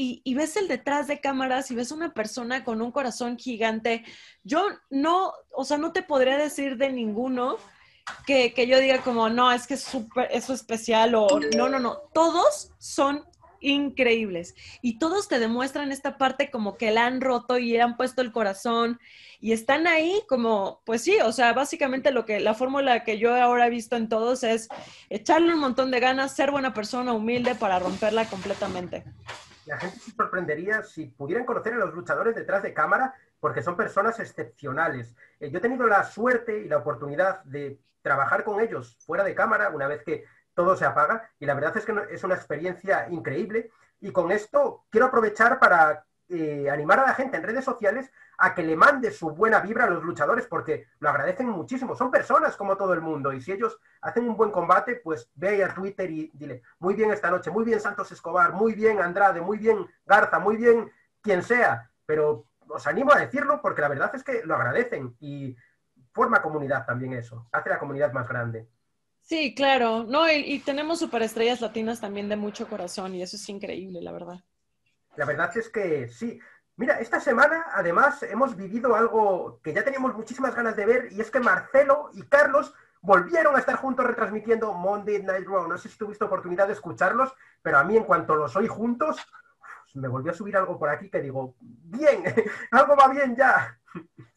Y, 0.00 0.32
ves 0.34 0.56
el 0.56 0.68
detrás 0.68 1.08
de 1.08 1.20
cámaras 1.20 1.72
y 1.72 1.74
ves 1.74 1.90
una 1.90 2.14
persona 2.14 2.62
con 2.62 2.80
un 2.80 2.92
corazón 2.92 3.36
gigante. 3.36 4.04
Yo 4.44 4.64
no, 4.90 5.32
o 5.50 5.64
sea, 5.64 5.76
no 5.76 5.92
te 5.92 6.04
podría 6.04 6.38
decir 6.38 6.76
de 6.76 6.92
ninguno 6.92 7.56
que, 8.24 8.54
que 8.54 8.68
yo 8.68 8.78
diga 8.78 9.02
como, 9.02 9.28
no, 9.28 9.50
es 9.50 9.66
que 9.66 9.74
es 9.74 9.82
súper, 9.82 10.28
eso 10.30 10.54
especial 10.54 11.16
o 11.16 11.26
no, 11.56 11.68
no, 11.68 11.80
no. 11.80 11.96
Todos 12.14 12.70
son 12.78 13.24
increíbles. 13.60 14.54
Y 14.82 15.00
todos 15.00 15.26
te 15.26 15.40
demuestran 15.40 15.90
esta 15.90 16.16
parte 16.16 16.48
como 16.48 16.76
que 16.76 16.92
la 16.92 17.06
han 17.06 17.20
roto 17.20 17.58
y 17.58 17.76
han 17.76 17.96
puesto 17.96 18.22
el 18.22 18.30
corazón 18.30 19.00
y 19.40 19.50
están 19.50 19.88
ahí 19.88 20.22
como, 20.28 20.80
pues 20.84 21.02
sí, 21.02 21.16
o 21.24 21.32
sea, 21.32 21.52
básicamente 21.54 22.12
lo 22.12 22.24
que 22.24 22.38
la 22.38 22.54
fórmula 22.54 23.02
que 23.02 23.18
yo 23.18 23.34
ahora 23.34 23.66
he 23.66 23.70
visto 23.70 23.96
en 23.96 24.08
todos 24.08 24.44
es 24.44 24.68
echarle 25.10 25.54
un 25.54 25.60
montón 25.60 25.90
de 25.90 25.98
ganas, 25.98 26.36
ser 26.36 26.52
buena 26.52 26.72
persona, 26.72 27.12
humilde 27.12 27.56
para 27.56 27.80
romperla 27.80 28.26
completamente. 28.26 29.02
La 29.68 29.76
gente 29.76 29.98
se 29.98 30.12
sorprendería 30.12 30.82
si 30.82 31.06
pudieran 31.06 31.44
conocer 31.44 31.74
a 31.74 31.76
los 31.76 31.92
luchadores 31.92 32.34
detrás 32.34 32.62
de 32.62 32.72
cámara 32.72 33.14
porque 33.38 33.62
son 33.62 33.76
personas 33.76 34.18
excepcionales. 34.18 35.14
Eh, 35.38 35.50
yo 35.50 35.58
he 35.58 35.60
tenido 35.60 35.86
la 35.86 36.04
suerte 36.04 36.58
y 36.58 36.68
la 36.68 36.78
oportunidad 36.78 37.44
de 37.44 37.78
trabajar 38.00 38.44
con 38.44 38.60
ellos 38.60 38.96
fuera 39.04 39.24
de 39.24 39.34
cámara 39.34 39.68
una 39.68 39.86
vez 39.86 40.02
que 40.02 40.24
todo 40.54 40.74
se 40.74 40.86
apaga 40.86 41.30
y 41.38 41.44
la 41.44 41.52
verdad 41.52 41.76
es 41.76 41.84
que 41.84 41.94
es 42.10 42.24
una 42.24 42.34
experiencia 42.34 43.08
increíble 43.10 43.70
y 44.00 44.10
con 44.10 44.32
esto 44.32 44.86
quiero 44.88 45.06
aprovechar 45.06 45.58
para 45.58 46.06
eh, 46.30 46.70
animar 46.70 47.00
a 47.00 47.06
la 47.06 47.14
gente 47.14 47.36
en 47.36 47.42
redes 47.42 47.66
sociales 47.66 48.10
a 48.38 48.54
que 48.54 48.62
le 48.62 48.76
mande 48.76 49.10
su 49.10 49.30
buena 49.30 49.60
vibra 49.60 49.84
a 49.84 49.90
los 49.90 50.02
luchadores 50.02 50.46
porque 50.46 50.86
lo 51.00 51.08
agradecen 51.08 51.48
muchísimo. 51.48 51.96
Son 51.96 52.10
personas 52.10 52.56
como 52.56 52.76
todo 52.76 52.94
el 52.94 53.00
mundo 53.00 53.32
y 53.32 53.40
si 53.40 53.52
ellos 53.52 53.78
hacen 54.00 54.28
un 54.28 54.36
buen 54.36 54.52
combate, 54.52 54.96
pues 54.96 55.28
ve 55.34 55.62
a 55.64 55.74
Twitter 55.74 56.08
y 56.10 56.30
dile, 56.32 56.62
muy 56.78 56.94
bien 56.94 57.10
esta 57.10 57.30
noche, 57.30 57.50
muy 57.50 57.64
bien 57.64 57.80
Santos 57.80 58.12
Escobar, 58.12 58.52
muy 58.52 58.74
bien 58.74 59.00
Andrade, 59.00 59.40
muy 59.40 59.58
bien 59.58 59.86
Garza, 60.06 60.38
muy 60.38 60.56
bien 60.56 60.90
quien 61.20 61.42
sea, 61.42 61.90
pero 62.06 62.46
os 62.68 62.86
animo 62.86 63.12
a 63.12 63.18
decirlo 63.18 63.60
porque 63.60 63.82
la 63.82 63.88
verdad 63.88 64.14
es 64.14 64.22
que 64.22 64.42
lo 64.44 64.54
agradecen 64.54 65.16
y 65.18 65.56
forma 66.12 66.40
comunidad 66.40 66.86
también 66.86 67.14
eso, 67.14 67.48
hace 67.50 67.70
la 67.70 67.78
comunidad 67.78 68.12
más 68.12 68.28
grande. 68.28 68.68
Sí, 69.28 69.54
claro. 69.54 70.04
No, 70.04 70.30
y, 70.32 70.58
tenemos 70.60 71.00
superestrellas 71.00 71.60
latinas 71.60 72.00
también 72.00 72.30
de 72.30 72.36
mucho 72.36 72.66
corazón 72.66 73.14
y 73.14 73.22
eso 73.22 73.36
es 73.36 73.46
increíble, 73.50 74.00
la 74.00 74.10
verdad. 74.10 74.40
La 75.16 75.26
verdad 75.26 75.54
es 75.54 75.68
que 75.68 76.08
sí. 76.08 76.40
Mira, 76.78 77.00
esta 77.00 77.18
semana 77.18 77.66
además 77.74 78.22
hemos 78.22 78.56
vivido 78.56 78.94
algo 78.94 79.58
que 79.64 79.72
ya 79.72 79.82
teníamos 79.82 80.14
muchísimas 80.14 80.54
ganas 80.54 80.76
de 80.76 80.86
ver 80.86 81.08
y 81.10 81.20
es 81.20 81.28
que 81.28 81.40
Marcelo 81.40 82.10
y 82.12 82.22
Carlos 82.22 82.72
volvieron 83.00 83.56
a 83.56 83.58
estar 83.58 83.74
juntos 83.74 84.06
retransmitiendo 84.06 84.72
Monday 84.72 85.20
Night 85.24 85.44
Raw. 85.44 85.66
No 85.66 85.76
sé 85.76 85.88
si 85.88 85.98
tuviste 85.98 86.24
oportunidad 86.24 86.68
de 86.68 86.74
escucharlos, 86.74 87.34
pero 87.62 87.78
a 87.78 87.84
mí 87.84 87.96
en 87.96 88.04
cuanto 88.04 88.36
los 88.36 88.54
oí 88.54 88.68
juntos, 88.68 89.16
me 89.94 90.08
volvió 90.08 90.32
a 90.32 90.34
subir 90.34 90.56
algo 90.56 90.78
por 90.78 90.88
aquí 90.88 91.10
que 91.10 91.20
digo, 91.20 91.54
bien, 91.60 92.22
algo 92.70 92.96
va 92.96 93.08
bien 93.08 93.36
ya. 93.36 93.78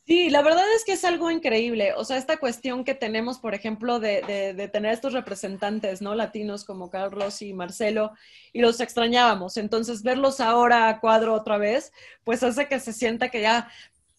Sí, 0.05 0.29
la 0.29 0.41
verdad 0.41 0.65
es 0.75 0.83
que 0.83 0.93
es 0.93 1.05
algo 1.05 1.29
increíble. 1.29 1.93
O 1.95 2.03
sea, 2.03 2.17
esta 2.17 2.37
cuestión 2.37 2.83
que 2.83 2.95
tenemos, 2.95 3.39
por 3.39 3.53
ejemplo, 3.53 3.99
de, 3.99 4.53
de, 4.55 4.67
tener 4.67 4.93
estos 4.93 5.13
representantes, 5.13 6.01
¿no? 6.01 6.15
Latinos 6.15 6.65
como 6.65 6.89
Carlos 6.89 7.41
y 7.41 7.53
Marcelo, 7.53 8.11
y 8.51 8.61
los 8.61 8.81
extrañábamos. 8.81 9.57
Entonces, 9.57 10.03
verlos 10.03 10.41
ahora 10.41 10.89
a 10.89 10.99
cuadro 10.99 11.33
otra 11.33 11.57
vez, 11.57 11.93
pues 12.23 12.43
hace 12.43 12.67
que 12.67 12.79
se 12.79 12.93
sienta 12.93 13.29
que 13.29 13.41
ya 13.41 13.69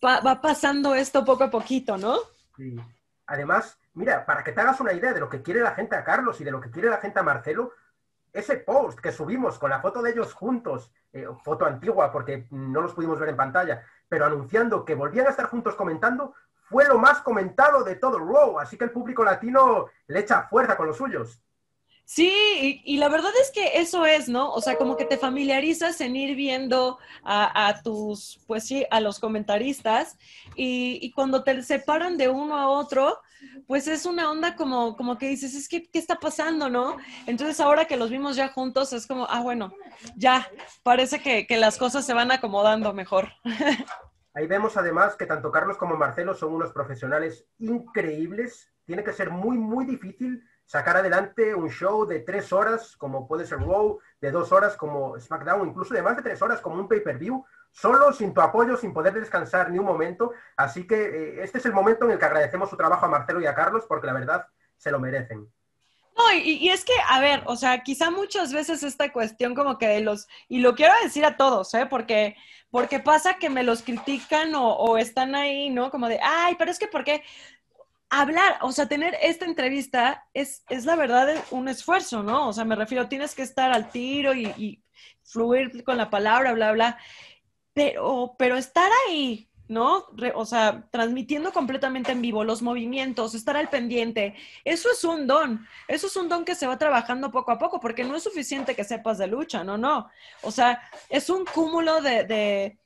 va 0.04 0.40
pasando 0.40 0.94
esto 0.94 1.24
poco 1.24 1.44
a 1.44 1.50
poquito, 1.50 1.96
¿no? 1.96 2.16
Sí. 2.56 2.76
Además, 3.26 3.78
mira, 3.94 4.26
para 4.26 4.42
que 4.44 4.52
te 4.52 4.60
hagas 4.60 4.80
una 4.80 4.92
idea 4.92 5.12
de 5.12 5.20
lo 5.20 5.28
que 5.28 5.42
quiere 5.42 5.60
la 5.60 5.74
gente 5.74 5.96
a 5.96 6.04
Carlos 6.04 6.40
y 6.40 6.44
de 6.44 6.50
lo 6.50 6.60
que 6.60 6.70
quiere 6.70 6.90
la 6.90 6.98
gente 6.98 7.18
a 7.18 7.22
Marcelo, 7.22 7.72
ese 8.32 8.56
post 8.58 8.98
que 8.98 9.12
subimos 9.12 9.58
con 9.58 9.70
la 9.70 9.80
foto 9.80 10.00
de 10.02 10.10
ellos 10.10 10.32
juntos, 10.32 10.90
eh, 11.12 11.26
foto 11.42 11.66
antigua 11.66 12.10
porque 12.10 12.46
no 12.50 12.80
los 12.80 12.94
pudimos 12.94 13.18
ver 13.18 13.28
en 13.28 13.36
pantalla, 13.36 13.84
pero 14.08 14.24
anunciando 14.24 14.84
que 14.84 14.94
volvían 14.94 15.26
a 15.26 15.30
estar 15.30 15.46
juntos 15.46 15.74
comentando, 15.74 16.34
fue 16.54 16.86
lo 16.88 16.98
más 16.98 17.20
comentado 17.20 17.84
de 17.84 17.96
todo 17.96 18.18
Raw, 18.18 18.58
así 18.58 18.78
que 18.78 18.84
el 18.84 18.90
público 18.90 19.22
latino 19.22 19.86
le 20.06 20.20
echa 20.20 20.48
fuerza 20.48 20.76
con 20.76 20.86
los 20.86 20.96
suyos. 20.96 21.42
Sí, 22.04 22.82
y, 22.84 22.96
la 22.98 23.08
verdad 23.08 23.30
es 23.40 23.50
que 23.50 23.80
eso 23.80 24.04
es, 24.04 24.28
¿no? 24.28 24.52
O 24.52 24.60
sea, 24.60 24.76
como 24.76 24.96
que 24.96 25.04
te 25.04 25.16
familiarizas 25.16 26.00
en 26.00 26.16
ir 26.16 26.36
viendo 26.36 26.98
a, 27.24 27.80
tus, 27.82 28.40
pues 28.46 28.66
sí, 28.66 28.84
a 28.90 29.00
los 29.00 29.18
comentaristas 29.18 30.18
y, 30.56 31.10
cuando 31.12 31.42
te 31.42 31.62
separan 31.62 32.18
de 32.18 32.28
uno 32.28 32.56
a 32.56 32.68
otro, 32.68 33.18
pues 33.66 33.88
es 33.88 34.06
una 34.06 34.30
onda 34.30 34.56
como, 34.56 34.96
como 34.96 35.18
que 35.18 35.28
dices, 35.28 35.54
es 35.54 35.68
que, 35.68 35.88
¿qué 35.90 35.98
está 35.98 36.16
pasando, 36.16 36.68
no? 36.68 36.96
Entonces 37.26 37.60
ahora 37.60 37.84
que 37.84 37.96
los 37.96 38.10
vimos 38.10 38.36
ya 38.36 38.48
juntos, 38.48 38.92
es 38.92 39.06
como, 39.06 39.26
ah, 39.28 39.40
bueno, 39.40 39.72
ya, 40.16 40.48
parece 40.82 41.20
que, 41.20 41.46
que 41.46 41.56
las 41.56 41.78
cosas 41.78 42.04
se 42.04 42.14
van 42.14 42.30
acomodando 42.30 42.92
mejor. 42.92 43.28
Ahí 44.34 44.46
vemos 44.46 44.76
además 44.76 45.14
que 45.16 45.26
tanto 45.26 45.52
Carlos 45.52 45.76
como 45.76 45.96
Marcelo 45.96 46.34
son 46.34 46.54
unos 46.54 46.72
profesionales 46.72 47.46
increíbles. 47.58 48.72
Tiene 48.86 49.04
que 49.04 49.12
ser 49.12 49.30
muy, 49.30 49.58
muy 49.58 49.84
difícil 49.84 50.42
sacar 50.66 50.96
adelante 50.96 51.54
un 51.54 51.70
show 51.70 52.06
de 52.06 52.20
tres 52.20 52.52
horas, 52.52 52.96
como 52.96 53.26
puede 53.26 53.46
ser 53.46 53.58
Raw, 53.58 53.98
de 54.20 54.30
dos 54.30 54.52
horas 54.52 54.76
como 54.76 55.18
SmackDown, 55.20 55.68
incluso 55.68 55.94
de 55.94 56.02
más 56.02 56.16
de 56.16 56.22
tres 56.22 56.40
horas 56.40 56.60
como 56.60 56.76
un 56.76 56.88
pay-per-view, 56.88 57.44
solo 57.70 58.12
sin 58.12 58.32
tu 58.32 58.40
apoyo, 58.40 58.76
sin 58.76 58.92
poder 58.92 59.14
descansar 59.14 59.70
ni 59.70 59.78
un 59.78 59.86
momento. 59.86 60.32
Así 60.56 60.86
que 60.86 60.96
eh, 60.96 61.42
este 61.42 61.58
es 61.58 61.66
el 61.66 61.72
momento 61.72 62.04
en 62.04 62.12
el 62.12 62.18
que 62.18 62.24
agradecemos 62.24 62.70
su 62.70 62.76
trabajo 62.76 63.06
a 63.06 63.08
Marcelo 63.08 63.40
y 63.40 63.46
a 63.46 63.54
Carlos, 63.54 63.84
porque 63.88 64.06
la 64.06 64.12
verdad 64.12 64.46
se 64.76 64.90
lo 64.90 65.00
merecen. 65.00 65.48
No, 66.16 66.24
y, 66.34 66.68
es 66.68 66.84
que, 66.84 66.92
a 67.08 67.20
ver, 67.20 67.42
o 67.46 67.56
sea, 67.56 67.82
quizá 67.82 68.10
muchas 68.10 68.52
veces 68.52 68.82
esta 68.82 69.10
cuestión 69.12 69.54
como 69.54 69.78
que 69.78 69.88
de 69.88 70.00
los, 70.00 70.28
y 70.46 70.60
lo 70.60 70.74
quiero 70.74 70.92
decir 71.02 71.24
a 71.24 71.38
todos, 71.38 71.72
¿eh? 71.72 71.86
Porque, 71.86 72.36
porque 72.70 73.00
pasa 73.00 73.38
que 73.38 73.48
me 73.48 73.62
los 73.62 73.82
critican 73.82 74.54
o, 74.54 74.74
o 74.74 74.98
están 74.98 75.34
ahí, 75.34 75.70
¿no? 75.70 75.90
Como 75.90 76.08
de, 76.08 76.20
ay, 76.22 76.54
pero 76.58 76.70
es 76.70 76.78
que, 76.78 76.86
¿por 76.86 77.02
qué? 77.02 77.22
Hablar, 78.12 78.58
o 78.60 78.72
sea, 78.72 78.86
tener 78.86 79.16
esta 79.22 79.46
entrevista 79.46 80.28
es, 80.34 80.64
es 80.68 80.84
la 80.84 80.96
verdad 80.96 81.34
un 81.50 81.66
esfuerzo, 81.68 82.22
¿no? 82.22 82.48
O 82.48 82.52
sea, 82.52 82.64
me 82.66 82.76
refiero, 82.76 83.08
tienes 83.08 83.34
que 83.34 83.40
estar 83.42 83.72
al 83.72 83.90
tiro 83.90 84.34
y, 84.34 84.84
fluir 85.24 85.82
con 85.82 85.96
la 85.96 86.10
palabra, 86.10 86.52
bla, 86.52 86.72
bla, 86.72 86.98
pero, 87.72 88.34
pero 88.38 88.56
estar 88.58 88.90
ahí, 89.08 89.48
¿no? 89.66 90.04
o 90.34 90.44
sea, 90.44 90.86
transmitiendo 90.90 91.52
completamente 91.52 92.12
en 92.12 92.20
vivo 92.20 92.44
los 92.44 92.60
movimientos, 92.60 93.34
estar 93.34 93.56
al 93.56 93.70
pendiente, 93.70 94.34
eso 94.64 94.90
es 94.92 95.02
un 95.04 95.26
don, 95.26 95.66
eso 95.88 96.08
es 96.08 96.16
un 96.16 96.28
don 96.28 96.44
que 96.44 96.54
se 96.54 96.66
va 96.66 96.76
trabajando 96.76 97.30
poco 97.30 97.50
a 97.50 97.58
poco, 97.58 97.80
porque 97.80 98.04
no 98.04 98.14
es 98.14 98.24
suficiente 98.24 98.76
que 98.76 98.84
sepas 98.84 99.16
de 99.16 99.26
lucha, 99.26 99.64
no, 99.64 99.78
no. 99.78 100.10
O 100.42 100.50
sea, 100.50 100.82
es 101.08 101.30
un 101.30 101.46
cúmulo 101.46 102.02
de 102.02 102.24
de, 102.24 102.78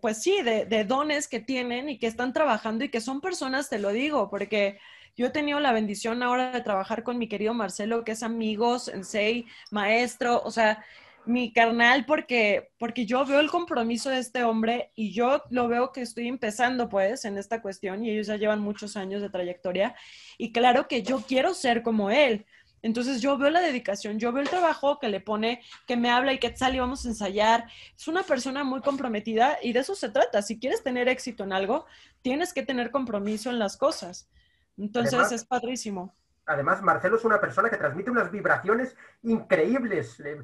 pues 0.00 0.22
sí, 0.22 0.42
de, 0.42 0.84
dones 0.84 1.28
que 1.28 1.40
tienen 1.40 1.88
y 1.88 1.98
que 1.98 2.06
están 2.06 2.32
trabajando 2.32 2.84
y 2.84 2.90
que 2.90 3.00
son 3.00 3.20
personas, 3.20 3.68
te 3.68 3.78
lo 3.78 3.90
digo, 3.92 4.28
porque 4.30 4.78
yo 5.16 5.26
he 5.26 5.30
tenido 5.30 5.58
la 5.60 5.72
bendición 5.72 6.22
ahora 6.22 6.52
de 6.52 6.60
trabajar 6.60 7.02
con 7.02 7.18
mi 7.18 7.28
querido 7.28 7.54
Marcelo, 7.54 8.04
que 8.04 8.12
es 8.12 8.22
amigo, 8.22 8.78
sensei, 8.78 9.46
maestro, 9.70 10.42
o 10.44 10.50
sea, 10.50 10.84
mi 11.24 11.52
carnal, 11.52 12.06
porque, 12.06 12.70
porque 12.78 13.04
yo 13.04 13.24
veo 13.26 13.40
el 13.40 13.50
compromiso 13.50 14.08
de 14.10 14.18
este 14.18 14.44
hombre 14.44 14.90
y 14.94 15.12
yo 15.12 15.42
lo 15.50 15.68
veo 15.68 15.92
que 15.92 16.00
estoy 16.00 16.26
empezando 16.26 16.88
pues 16.88 17.24
en 17.26 17.36
esta 17.36 17.60
cuestión 17.60 18.02
y 18.02 18.10
ellos 18.10 18.28
ya 18.28 18.36
llevan 18.36 18.60
muchos 18.60 18.96
años 18.96 19.20
de 19.20 19.28
trayectoria 19.28 19.94
y 20.38 20.52
claro 20.52 20.88
que 20.88 21.02
yo 21.02 21.20
quiero 21.20 21.52
ser 21.52 21.82
como 21.82 22.10
él. 22.10 22.46
Entonces 22.82 23.20
yo 23.20 23.36
veo 23.38 23.50
la 23.50 23.60
dedicación, 23.60 24.18
yo 24.18 24.32
veo 24.32 24.42
el 24.42 24.48
trabajo 24.48 24.98
que 24.98 25.08
le 25.08 25.20
pone, 25.20 25.62
que 25.86 25.96
me 25.96 26.10
habla 26.10 26.32
y 26.32 26.38
que 26.38 26.56
sale, 26.56 26.80
vamos 26.80 27.04
a 27.04 27.08
ensayar. 27.08 27.66
Es 27.96 28.08
una 28.08 28.22
persona 28.22 28.64
muy 28.64 28.80
comprometida 28.80 29.58
y 29.62 29.72
de 29.72 29.80
eso 29.80 29.94
se 29.94 30.08
trata. 30.08 30.42
Si 30.42 30.58
quieres 30.58 30.82
tener 30.82 31.08
éxito 31.08 31.44
en 31.44 31.52
algo, 31.52 31.86
tienes 32.22 32.52
que 32.52 32.62
tener 32.62 32.90
compromiso 32.90 33.50
en 33.50 33.58
las 33.58 33.76
cosas. 33.76 34.28
Entonces 34.76 35.32
es 35.32 35.44
padrísimo. 35.44 36.14
Además, 36.46 36.80
Marcelo 36.82 37.16
es 37.16 37.24
una 37.24 37.40
persona 37.40 37.68
que 37.68 37.76
transmite 37.76 38.10
unas 38.10 38.30
vibraciones 38.30 38.96
increíbles. 39.22 40.18
Eh, 40.20 40.42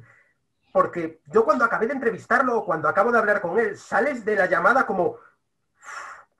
porque 0.71 1.21
yo 1.27 1.45
cuando 1.45 1.63
acabé 1.63 1.87
de 1.87 1.93
entrevistarlo, 1.93 2.65
cuando 2.65 2.89
acabo 2.89 3.11
de 3.11 3.17
hablar 3.17 3.41
con 3.41 3.57
él, 3.57 3.77
sales 3.77 4.25
de 4.25 4.35
la 4.35 4.45
llamada 4.45 4.85
como, 4.85 5.15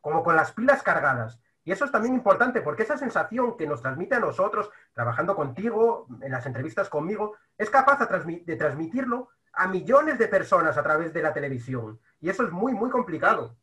como 0.01 0.23
con 0.23 0.35
las 0.35 0.51
pilas 0.51 0.83
cargadas. 0.83 1.39
Y 1.65 1.71
eso 1.71 1.83
es 1.83 1.91
también 1.91 2.13
importante 2.13 2.61
porque 2.61 2.83
esa 2.83 2.97
sensación 2.97 3.57
que 3.57 3.67
nos 3.67 3.81
transmite 3.81 4.15
a 4.15 4.19
nosotros, 4.19 4.69
trabajando 4.93 5.35
contigo, 5.35 6.07
en 6.21 6.31
las 6.31 6.45
entrevistas 6.45 6.89
conmigo, 6.89 7.33
es 7.57 7.69
capaz 7.71 7.99
de 7.99 8.55
transmitirlo 8.55 9.29
a 9.51 9.67
millones 9.67 10.19
de 10.19 10.27
personas 10.27 10.77
a 10.77 10.83
través 10.83 11.11
de 11.11 11.23
la 11.23 11.33
televisión. 11.33 11.99
Y 12.21 12.29
eso 12.29 12.43
es 12.43 12.51
muy, 12.51 12.73
muy 12.73 12.91
complicado. 12.91 13.57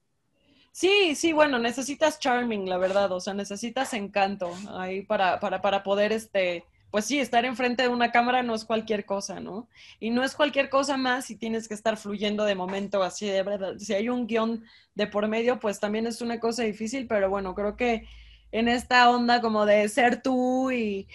Sí, 0.73 1.15
sí, 1.15 1.33
bueno, 1.33 1.59
necesitas 1.59 2.19
charming, 2.19 2.69
la 2.69 2.79
verdad, 2.79 3.13
o 3.13 3.21
sea, 3.21 3.35
necesitas 3.35 3.93
encanto 3.93 4.51
ahí 4.71 5.03
para, 5.03 5.39
para, 5.39 5.61
para 5.61 5.83
poder 5.83 6.13
este, 6.13 6.65
pues 6.93 7.07
sí, 7.07 7.19
estar 7.19 7.47
enfrente 7.47 7.85
de 7.85 7.89
una 7.89 8.13
cámara 8.13 8.43
no 8.43 8.55
es 8.55 8.67
cualquier 8.67 9.07
cosa, 9.07 9.41
¿no? 9.41 9.67
Y 9.99 10.11
no 10.11 10.23
es 10.23 10.37
cualquier 10.37 10.69
cosa 10.69 10.99
más 10.99 11.25
si 11.25 11.37
tienes 11.37 11.67
que 11.67 11.73
estar 11.73 11.97
fluyendo 11.97 12.45
de 12.45 12.55
momento 12.55 13.03
así 13.03 13.27
de 13.27 13.43
verdad. 13.43 13.79
Si 13.79 13.95
hay 13.95 14.11
un 14.11 14.27
guion 14.27 14.63
de 14.95 15.07
por 15.07 15.27
medio, 15.27 15.59
pues 15.59 15.81
también 15.81 16.07
es 16.07 16.21
una 16.21 16.39
cosa 16.39 16.65
difícil, 16.65 17.07
pero 17.07 17.31
bueno, 17.31 17.55
creo 17.55 17.77
que 17.77 18.07
en 18.53 18.69
esta 18.69 19.09
onda 19.09 19.41
como 19.41 19.65
de 19.65 19.89
ser 19.89 20.21
tú 20.21 20.71
y, 20.71 21.09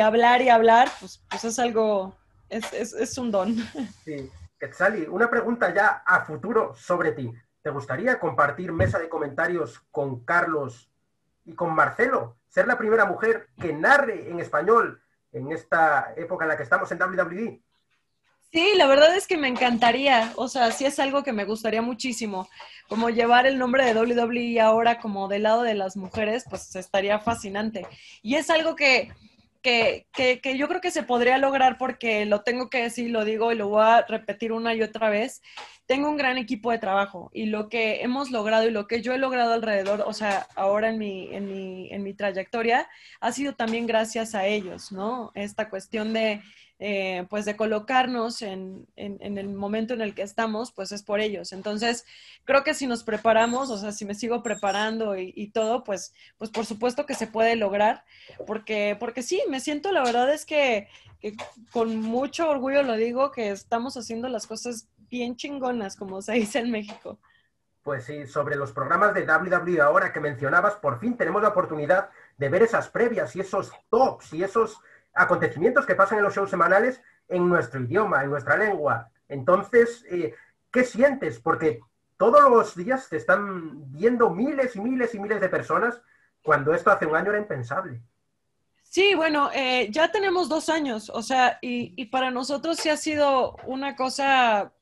hablar 0.00 0.42
y 0.42 0.50
hablar, 0.50 0.90
pues, 1.00 1.24
pues 1.30 1.44
es 1.44 1.58
algo, 1.58 2.14
es, 2.50 3.16
un 3.16 3.30
don. 3.30 3.56
Sí. 4.04 4.30
Quetzali, 4.60 5.06
una 5.08 5.30
pregunta 5.30 5.74
ya 5.74 6.02
a 6.06 6.26
futuro 6.26 6.74
sobre 6.76 7.12
ti. 7.12 7.32
¿Te 7.62 7.70
gustaría 7.70 8.20
compartir 8.20 8.70
mesa 8.70 8.98
de 8.98 9.08
comentarios 9.08 9.80
con 9.90 10.20
Carlos 10.26 10.90
y 11.46 11.54
con 11.54 11.74
Marcelo? 11.74 12.36
Ser 12.52 12.66
la 12.66 12.76
primera 12.76 13.06
mujer 13.06 13.48
que 13.58 13.72
narre 13.72 14.28
en 14.28 14.38
español 14.38 15.02
en 15.32 15.50
esta 15.52 16.12
época 16.16 16.44
en 16.44 16.50
la 16.50 16.56
que 16.56 16.62
estamos 16.62 16.92
en 16.92 17.00
WWE. 17.02 17.62
Sí, 18.52 18.72
la 18.76 18.86
verdad 18.86 19.16
es 19.16 19.26
que 19.26 19.38
me 19.38 19.48
encantaría, 19.48 20.30
o 20.36 20.46
sea, 20.46 20.70
sí 20.72 20.84
es 20.84 20.98
algo 20.98 21.22
que 21.22 21.32
me 21.32 21.46
gustaría 21.46 21.80
muchísimo, 21.80 22.50
como 22.86 23.08
llevar 23.08 23.46
el 23.46 23.58
nombre 23.58 23.86
de 23.86 23.98
WWE 23.98 24.60
ahora 24.60 25.00
como 25.00 25.26
del 25.28 25.44
lado 25.44 25.62
de 25.62 25.72
las 25.72 25.96
mujeres, 25.96 26.44
pues 26.50 26.76
estaría 26.76 27.18
fascinante. 27.18 27.86
Y 28.20 28.34
es 28.34 28.50
algo 28.50 28.76
que, 28.76 29.10
que, 29.62 30.06
que, 30.12 30.58
yo 30.58 30.68
creo 30.68 30.80
que 30.80 30.90
se 30.90 31.02
podría 31.02 31.38
lograr 31.38 31.78
porque 31.78 32.26
lo 32.26 32.42
tengo 32.42 32.68
que 32.68 32.82
decir, 32.82 33.10
lo 33.10 33.24
digo 33.24 33.52
y 33.52 33.56
lo 33.56 33.68
voy 33.68 33.82
a 33.82 34.02
repetir 34.02 34.52
una 34.52 34.74
y 34.74 34.82
otra 34.82 35.08
vez. 35.08 35.40
Tengo 35.86 36.08
un 36.08 36.16
gran 36.16 36.36
equipo 36.38 36.70
de 36.70 36.78
trabajo 36.78 37.30
y 37.32 37.46
lo 37.46 37.68
que 37.68 38.02
hemos 38.02 38.30
logrado 38.30 38.66
y 38.66 38.70
lo 38.70 38.86
que 38.86 39.02
yo 39.02 39.12
he 39.14 39.18
logrado 39.18 39.52
alrededor, 39.52 40.02
o 40.06 40.12
sea, 40.12 40.46
ahora 40.56 40.90
en 40.90 40.98
mi, 40.98 41.34
en 41.34 41.46
mi, 41.46 41.90
en 41.92 42.02
mi 42.02 42.14
trayectoria, 42.14 42.88
ha 43.20 43.32
sido 43.32 43.54
también 43.54 43.86
gracias 43.86 44.34
a 44.34 44.46
ellos, 44.46 44.92
¿no? 44.92 45.30
Esta 45.34 45.70
cuestión 45.70 46.12
de, 46.12 46.42
eh, 46.84 47.28
pues 47.30 47.44
de 47.44 47.54
colocarnos 47.54 48.42
en, 48.42 48.88
en, 48.96 49.38
el 49.38 49.48
momento 49.50 49.94
en 49.94 50.00
el 50.00 50.16
que 50.16 50.22
estamos, 50.22 50.72
pues 50.72 50.90
es 50.90 51.04
por 51.04 51.20
ellos. 51.20 51.52
Entonces, 51.52 52.04
creo 52.44 52.64
que 52.64 52.74
si 52.74 52.88
nos 52.88 53.04
preparamos, 53.04 53.70
o 53.70 53.78
sea, 53.78 53.92
si 53.92 54.04
me 54.04 54.16
sigo 54.16 54.42
preparando 54.42 55.16
y, 55.16 55.52
todo, 55.54 55.84
pues, 55.84 56.12
pues 56.38 56.50
por 56.50 56.66
supuesto 56.66 57.06
que 57.06 57.14
se 57.14 57.28
puede 57.28 57.54
lograr, 57.54 58.02
porque, 58.48 58.96
porque 58.98 59.22
sí, 59.22 59.40
me 59.48 59.60
siento, 59.60 59.92
la 59.92 60.02
verdad 60.02 60.34
es 60.34 60.44
que, 60.44 60.88
con 61.70 62.00
mucho 62.00 62.50
orgullo 62.50 62.82
lo 62.82 62.96
digo, 62.96 63.30
que 63.30 63.52
estamos 63.52 63.96
haciendo 63.96 64.28
las 64.28 64.48
cosas 64.48 64.88
bien 65.08 65.36
chingonas, 65.36 65.94
como 65.94 66.20
se 66.20 66.32
dice 66.32 66.58
en 66.58 66.72
México. 66.72 67.20
Pues 67.84 68.06
sí, 68.06 68.26
sobre 68.26 68.56
los 68.56 68.72
programas 68.72 69.14
de 69.14 69.24
WWE 69.24 69.80
ahora 69.80 70.12
que 70.12 70.18
mencionabas, 70.18 70.74
por 70.74 70.98
fin 70.98 71.16
tenemos 71.16 71.42
la 71.42 71.50
oportunidad 71.50 72.10
de 72.38 72.48
ver 72.48 72.62
esas 72.64 72.88
previas 72.88 73.36
y 73.36 73.40
esos 73.40 73.70
tops 73.88 74.32
y 74.32 74.42
esos 74.42 74.80
acontecimientos 75.14 75.86
que 75.86 75.94
pasan 75.94 76.18
en 76.18 76.24
los 76.24 76.34
shows 76.34 76.50
semanales 76.50 77.02
en 77.28 77.48
nuestro 77.48 77.80
idioma, 77.80 78.22
en 78.22 78.30
nuestra 78.30 78.56
lengua. 78.56 79.10
Entonces, 79.28 80.04
eh, 80.10 80.34
¿qué 80.70 80.84
sientes? 80.84 81.40
Porque 81.40 81.80
todos 82.16 82.50
los 82.50 82.76
días 82.76 83.08
te 83.08 83.16
están 83.16 83.92
viendo 83.92 84.30
miles 84.30 84.76
y 84.76 84.80
miles 84.80 85.14
y 85.14 85.18
miles 85.18 85.40
de 85.40 85.48
personas 85.48 86.00
cuando 86.42 86.74
esto 86.74 86.90
hace 86.90 87.06
un 87.06 87.16
año 87.16 87.30
era 87.30 87.40
impensable. 87.40 88.00
Sí, 88.82 89.14
bueno, 89.14 89.50
eh, 89.54 89.88
ya 89.90 90.12
tenemos 90.12 90.48
dos 90.50 90.68
años, 90.68 91.08
o 91.08 91.22
sea, 91.22 91.58
y, 91.62 91.94
y, 91.96 92.06
para 92.06 92.30
nosotros 92.30 92.76
sí 92.76 92.90
ha 92.90 92.98
sido 92.98 93.56
una 93.64 93.96
cosa 93.96 94.74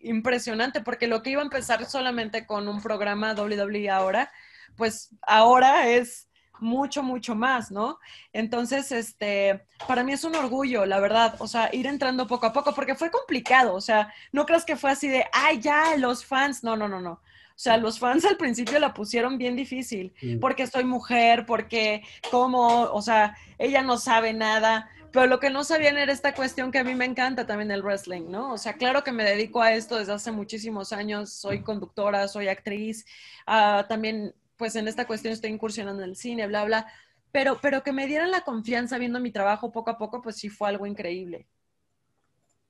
impresionante, 0.00 0.80
porque 0.80 1.06
lo 1.06 1.22
que 1.22 1.30
iba 1.30 1.40
a 1.40 1.44
empezar 1.44 1.84
solamente 1.84 2.46
con 2.46 2.66
un 2.66 2.82
programa 2.82 3.34
WWE 3.34 3.88
ahora, 3.90 4.32
pues 4.76 5.14
ahora 5.22 5.88
es 5.88 6.28
mucho, 6.62 7.02
mucho 7.02 7.34
más, 7.34 7.70
¿no? 7.70 7.98
Entonces, 8.32 8.92
este, 8.92 9.66
para 9.86 10.04
mí 10.04 10.12
es 10.12 10.24
un 10.24 10.34
orgullo, 10.34 10.86
la 10.86 11.00
verdad, 11.00 11.34
o 11.38 11.46
sea, 11.46 11.68
ir 11.72 11.86
entrando 11.86 12.26
poco 12.26 12.46
a 12.46 12.52
poco, 12.52 12.74
porque 12.74 12.94
fue 12.94 13.10
complicado, 13.10 13.74
o 13.74 13.80
sea, 13.80 14.12
no 14.32 14.46
creas 14.46 14.64
que 14.64 14.76
fue 14.76 14.90
así 14.90 15.08
de, 15.08 15.26
ay, 15.32 15.60
ya, 15.60 15.96
los 15.96 16.24
fans, 16.24 16.64
no, 16.64 16.76
no, 16.76 16.88
no, 16.88 17.00
no. 17.00 17.12
O 17.12 17.60
sea, 17.62 17.76
los 17.76 17.98
fans 17.98 18.24
al 18.24 18.36
principio 18.36 18.78
la 18.80 18.94
pusieron 18.94 19.38
bien 19.38 19.56
difícil, 19.56 20.14
porque 20.40 20.66
soy 20.66 20.84
mujer, 20.84 21.44
porque 21.46 22.02
cómo, 22.30 22.84
o 22.84 23.02
sea, 23.02 23.36
ella 23.58 23.82
no 23.82 23.98
sabe 23.98 24.32
nada, 24.32 24.90
pero 25.12 25.26
lo 25.26 25.38
que 25.38 25.50
no 25.50 25.62
sabían 25.62 25.98
era 25.98 26.12
esta 26.12 26.34
cuestión 26.34 26.72
que 26.72 26.78
a 26.78 26.84
mí 26.84 26.94
me 26.94 27.04
encanta 27.04 27.46
también 27.46 27.70
el 27.70 27.82
wrestling, 27.82 28.30
¿no? 28.30 28.52
O 28.52 28.58
sea, 28.58 28.72
claro 28.72 29.04
que 29.04 29.12
me 29.12 29.24
dedico 29.24 29.60
a 29.60 29.72
esto 29.74 29.98
desde 29.98 30.14
hace 30.14 30.32
muchísimos 30.32 30.92
años, 30.92 31.30
soy 31.30 31.62
conductora, 31.62 32.26
soy 32.28 32.48
actriz, 32.48 33.04
uh, 33.46 33.86
también 33.86 34.34
pues 34.62 34.76
en 34.76 34.86
esta 34.86 35.08
cuestión 35.08 35.32
estoy 35.32 35.50
incursionando 35.50 36.04
en 36.04 36.10
el 36.10 36.14
cine, 36.14 36.46
bla, 36.46 36.64
bla, 36.64 36.86
pero, 37.32 37.58
pero 37.60 37.82
que 37.82 37.92
me 37.92 38.06
dieran 38.06 38.30
la 38.30 38.42
confianza 38.42 38.96
viendo 38.96 39.18
mi 39.18 39.32
trabajo 39.32 39.72
poco 39.72 39.90
a 39.90 39.98
poco, 39.98 40.22
pues 40.22 40.36
sí 40.36 40.50
fue 40.50 40.68
algo 40.68 40.86
increíble. 40.86 41.48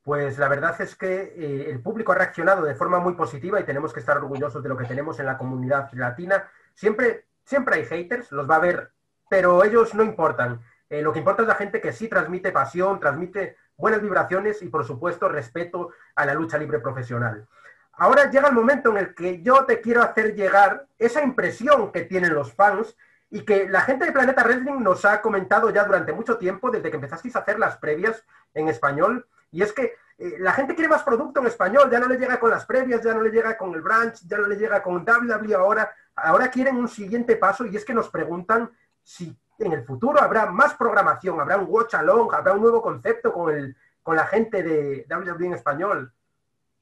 Pues 0.03 0.39
la 0.39 0.49
verdad 0.49 0.81
es 0.81 0.97
que 0.97 1.35
eh, 1.37 1.71
el 1.71 1.83
público 1.83 2.13
ha 2.13 2.15
reaccionado 2.15 2.65
de 2.65 2.75
forma 2.75 2.99
muy 2.99 3.13
positiva 3.13 3.61
y 3.61 3.65
tenemos 3.65 3.93
que 3.93 4.01
estar 4.01 4.17
orgullosos 4.17 4.63
de 4.63 4.71
lo 4.71 4.77
que 4.79 4.87
tenemos 4.87 5.21
en 5.21 5.27
la 5.27 5.37
comunidad 5.37 5.93
latina. 5.93 6.49
Siempre, 6.73 7.27
siempre 7.45 7.75
hay 7.75 7.85
haters, 7.85 8.33
los 8.33 8.49
va 8.49 8.55
a 8.55 8.59
haber, 8.59 8.93
pero 9.29 9.63
ellos 9.63 9.93
no 9.93 10.03
importan. 10.03 10.63
Eh, 10.89 11.03
lo 11.03 11.13
que 11.13 11.19
importa 11.19 11.43
es 11.43 11.49
la 11.49 11.57
gente 11.57 11.83
que 11.83 11.93
sí 11.93 12.09
transmite 12.09 12.53
pasión, 12.53 13.01
transmite 13.01 13.59
buenas 13.77 14.01
vibraciones 14.01 14.63
y, 14.63 14.69
por 14.71 14.87
supuesto, 14.87 15.29
respeto 15.29 15.91
a 16.15 16.25
la 16.25 16.33
lucha 16.33 16.57
libre 16.57 16.79
profesional. 16.79 17.47
Ahora 17.95 18.31
llega 18.31 18.49
el 18.49 18.55
momento 18.55 18.91
en 18.91 18.97
el 18.97 19.15
que 19.15 19.43
yo 19.43 19.65
te 19.65 19.81
quiero 19.81 20.03
hacer 20.03 20.35
llegar 20.35 20.87
esa 20.99 21.23
impresión 21.23 21.93
que 21.93 22.03
tienen 22.03 22.35
los 22.35 22.53
fans 22.53 22.97
y 23.31 23.45
que 23.45 23.69
la 23.69 23.81
gente 23.83 24.05
de 24.05 24.13
Planeta 24.13 24.45
Wrestling 24.45 24.83
nos 24.83 25.05
ha 25.05 25.21
comentado 25.21 25.71
ya 25.71 25.85
durante 25.85 26.13
mucho 26.13 26.37
tiempo, 26.37 26.71
desde 26.71 26.91
que 26.91 26.97
empezasteis 26.97 27.35
a 27.37 27.41
hacer 27.41 27.59
las 27.59 27.77
previas 27.79 28.25
en 28.55 28.69
español, 28.69 29.27
y 29.51 29.63
es 29.63 29.73
que 29.73 29.95
eh, 30.19 30.37
la 30.39 30.53
gente 30.53 30.75
quiere 30.75 30.89
más 30.89 31.03
producto 31.03 31.41
en 31.41 31.47
español, 31.47 31.91
ya 31.91 31.99
no 31.99 32.09
le 32.09 32.19
llega 32.19 32.39
con 32.39 32.51
las 32.51 32.67
previas, 32.67 33.03
ya 33.03 33.15
no 33.15 33.23
le 33.23 33.31
llega 33.31 33.57
con 33.57 33.75
el 33.75 33.81
branch, 33.81 34.21
ya 34.27 34.39
no 34.39 34.47
le 34.47 34.57
llega 34.57 34.83
con 34.83 34.97
WWE 34.97 35.55
ahora, 35.55 35.91
ahora 36.15 36.51
quieren 36.51 36.77
un 36.77 36.89
siguiente 36.89 37.37
paso 37.37 37.65
y 37.67 37.77
es 37.77 37.85
que 37.85 37.95
nos 37.95 38.09
preguntan 38.09 38.71
si 39.03 39.37
en 39.59 39.73
el 39.73 39.85
futuro 39.85 40.21
habrá 40.21 40.47
más 40.47 40.75
programación, 40.75 41.41
habrá 41.41 41.57
un 41.57 41.67
watch 41.69 41.95
along, 41.95 42.35
habrá 42.35 42.53
un 42.53 42.61
nuevo 42.61 42.83
concepto 42.83 43.33
con, 43.33 43.55
el, 43.55 43.77
con 44.03 44.17
la 44.17 44.27
gente 44.27 44.63
de 44.63 45.07
WWE 45.11 45.47
en 45.47 45.55
español. 45.55 46.13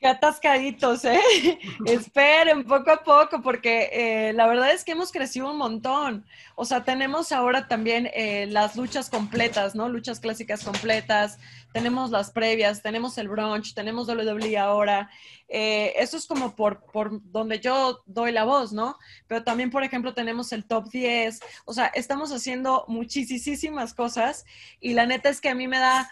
Qué 0.01 0.07
atascaditos, 0.09 1.05
¿eh? 1.05 1.21
Esperen 1.85 2.65
poco 2.65 2.91
a 2.91 3.05
poco, 3.05 3.43
porque 3.43 3.91
eh, 3.93 4.33
la 4.33 4.47
verdad 4.47 4.73
es 4.73 4.83
que 4.83 4.93
hemos 4.93 5.13
crecido 5.13 5.51
un 5.51 5.59
montón. 5.59 6.25
O 6.55 6.65
sea, 6.65 6.85
tenemos 6.85 7.33
ahora 7.33 7.69
también 7.69 8.09
eh, 8.15 8.47
las 8.47 8.77
luchas 8.77 9.11
completas, 9.11 9.75
¿no? 9.75 9.91
Luchas 9.91 10.19
clásicas 10.19 10.65
completas, 10.65 11.39
tenemos 11.75 12.11
las 12.11 12.31
previas, 12.31 12.81
tenemos 12.81 13.19
el 13.19 13.29
brunch, 13.29 13.75
tenemos 13.75 14.09
WWE 14.09 14.57
ahora. 14.57 15.11
Eh, 15.49 15.93
eso 15.97 16.17
es 16.17 16.27
como 16.27 16.57
por, 16.57 16.83
por 16.87 17.21
donde 17.31 17.61
yo 17.61 18.03
doy 18.07 18.33
la 18.33 18.45
voz, 18.45 18.73
¿no? 18.73 18.97
Pero 19.27 19.45
también, 19.45 19.71
por 19.71 19.85
ejemplo, 19.85 20.15
tenemos 20.15 20.51
el 20.53 20.65
top 20.65 20.89
10. 20.89 21.41
O 21.67 21.75
sea, 21.75 21.89
estamos 21.89 22.33
haciendo 22.33 22.87
muchísimas 22.89 23.93
cosas 23.93 24.47
y 24.81 24.95
la 24.95 25.05
neta 25.05 25.29
es 25.29 25.43
que 25.43 25.51
a 25.51 25.55
mí 25.55 25.69
me 25.69 25.79
da, 25.79 26.11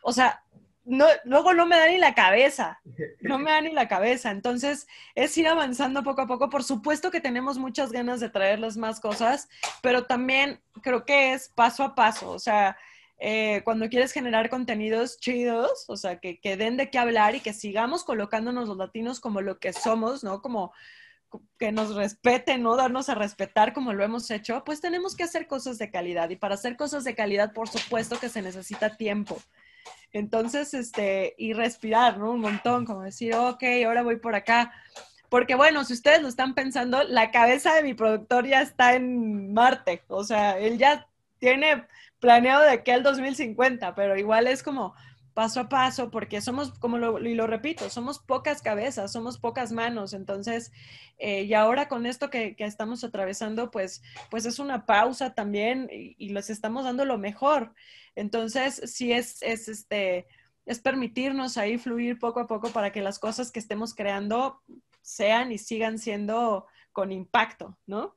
o 0.00 0.14
sea, 0.14 0.42
no, 0.86 1.06
luego 1.24 1.52
no 1.52 1.66
me 1.66 1.76
da 1.76 1.88
ni 1.88 1.98
la 1.98 2.14
cabeza, 2.14 2.80
no 3.20 3.38
me 3.38 3.50
da 3.50 3.60
ni 3.60 3.72
la 3.72 3.88
cabeza. 3.88 4.30
Entonces, 4.30 4.86
es 5.14 5.36
ir 5.36 5.48
avanzando 5.48 6.02
poco 6.02 6.22
a 6.22 6.26
poco. 6.26 6.48
Por 6.48 6.64
supuesto 6.64 7.10
que 7.10 7.20
tenemos 7.20 7.58
muchas 7.58 7.92
ganas 7.92 8.20
de 8.20 8.30
traerles 8.30 8.76
más 8.76 9.00
cosas, 9.00 9.48
pero 9.82 10.06
también 10.06 10.60
creo 10.82 11.04
que 11.04 11.32
es 11.32 11.48
paso 11.48 11.82
a 11.82 11.94
paso. 11.94 12.30
O 12.30 12.38
sea, 12.38 12.76
eh, 13.18 13.62
cuando 13.64 13.88
quieres 13.88 14.12
generar 14.12 14.48
contenidos 14.48 15.18
chidos, 15.18 15.86
o 15.88 15.96
sea, 15.96 16.20
que, 16.20 16.38
que 16.38 16.56
den 16.56 16.76
de 16.76 16.88
qué 16.88 16.98
hablar 16.98 17.34
y 17.34 17.40
que 17.40 17.52
sigamos 17.52 18.04
colocándonos 18.04 18.68
los 18.68 18.76
latinos 18.76 19.20
como 19.20 19.40
lo 19.40 19.58
que 19.58 19.72
somos, 19.72 20.22
¿no? 20.22 20.40
Como 20.40 20.72
que 21.58 21.72
nos 21.72 21.94
respeten, 21.94 22.62
¿no? 22.62 22.76
Darnos 22.76 23.08
a 23.08 23.16
respetar 23.16 23.72
como 23.72 23.92
lo 23.92 24.04
hemos 24.04 24.30
hecho, 24.30 24.62
pues 24.64 24.80
tenemos 24.80 25.16
que 25.16 25.24
hacer 25.24 25.48
cosas 25.48 25.78
de 25.78 25.90
calidad. 25.90 26.30
Y 26.30 26.36
para 26.36 26.54
hacer 26.54 26.76
cosas 26.76 27.02
de 27.02 27.16
calidad, 27.16 27.52
por 27.52 27.68
supuesto 27.68 28.20
que 28.20 28.28
se 28.28 28.42
necesita 28.42 28.96
tiempo. 28.96 29.38
Entonces, 30.12 30.74
este, 30.74 31.34
y 31.38 31.52
respirar, 31.52 32.18
¿no? 32.18 32.32
Un 32.32 32.40
montón, 32.40 32.84
como 32.84 33.02
decir, 33.02 33.34
ok, 33.34 33.62
ahora 33.84 34.02
voy 34.02 34.16
por 34.16 34.34
acá. 34.34 34.72
Porque 35.28 35.54
bueno, 35.54 35.84
si 35.84 35.92
ustedes 35.92 36.22
lo 36.22 36.28
están 36.28 36.54
pensando, 36.54 37.02
la 37.04 37.30
cabeza 37.30 37.74
de 37.74 37.82
mi 37.82 37.94
productor 37.94 38.46
ya 38.46 38.62
está 38.62 38.94
en 38.94 39.52
Marte. 39.52 40.02
O 40.08 40.24
sea, 40.24 40.58
él 40.58 40.78
ya 40.78 41.08
tiene 41.38 41.86
planeado 42.20 42.62
de 42.62 42.70
aquí 42.70 42.90
al 42.90 43.02
2050, 43.02 43.94
pero 43.94 44.16
igual 44.16 44.46
es 44.46 44.62
como 44.62 44.94
paso 45.36 45.60
a 45.60 45.68
paso, 45.68 46.10
porque 46.10 46.40
somos, 46.40 46.78
como 46.78 46.96
lo, 46.96 47.18
y 47.18 47.34
lo 47.34 47.46
repito, 47.46 47.90
somos 47.90 48.18
pocas 48.18 48.62
cabezas, 48.62 49.12
somos 49.12 49.36
pocas 49.36 49.70
manos. 49.70 50.14
Entonces, 50.14 50.72
eh, 51.18 51.42
y 51.42 51.52
ahora 51.52 51.88
con 51.88 52.06
esto 52.06 52.30
que, 52.30 52.56
que, 52.56 52.64
estamos 52.64 53.04
atravesando, 53.04 53.70
pues, 53.70 54.02
pues 54.30 54.46
es 54.46 54.58
una 54.58 54.86
pausa 54.86 55.34
también 55.34 55.90
y, 55.92 56.16
y 56.16 56.30
les 56.30 56.48
estamos 56.48 56.84
dando 56.84 57.04
lo 57.04 57.18
mejor. 57.18 57.74
Entonces, 58.14 58.80
sí 58.86 59.12
es, 59.12 59.42
es, 59.42 59.68
este, 59.68 60.26
es 60.64 60.80
permitirnos 60.80 61.58
ahí 61.58 61.76
fluir 61.76 62.18
poco 62.18 62.40
a 62.40 62.46
poco 62.46 62.70
para 62.70 62.90
que 62.90 63.02
las 63.02 63.18
cosas 63.18 63.52
que 63.52 63.58
estemos 63.58 63.94
creando 63.94 64.62
sean 65.02 65.52
y 65.52 65.58
sigan 65.58 65.98
siendo 65.98 66.66
con 66.92 67.12
impacto, 67.12 67.76
¿no? 67.84 68.16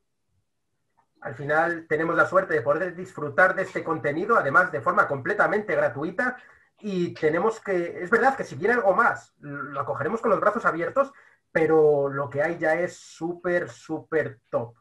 Al 1.20 1.36
final 1.36 1.86
tenemos 1.90 2.16
la 2.16 2.26
suerte 2.28 2.54
de 2.54 2.62
poder 2.62 2.96
disfrutar 2.96 3.56
de 3.56 3.64
este 3.64 3.84
contenido, 3.84 4.38
además 4.38 4.72
de 4.72 4.80
forma 4.80 5.06
completamente 5.06 5.76
gratuita, 5.76 6.38
y 6.82 7.14
tenemos 7.14 7.60
que, 7.60 8.02
es 8.02 8.10
verdad 8.10 8.36
que 8.36 8.44
si 8.44 8.56
viene 8.56 8.76
algo 8.76 8.94
más, 8.94 9.34
lo 9.40 9.80
acogeremos 9.80 10.22
con 10.22 10.32
los 10.32 10.40
brazos 10.40 10.66
abiertos, 10.66 11.12
pero 11.52 12.10
lo 12.10 12.30
que 12.30 12.42
hay 12.42 12.58
ya 12.58 12.76
es 12.76 12.96
súper, 12.98 13.70
súper 13.70 14.40
top. 14.50 14.76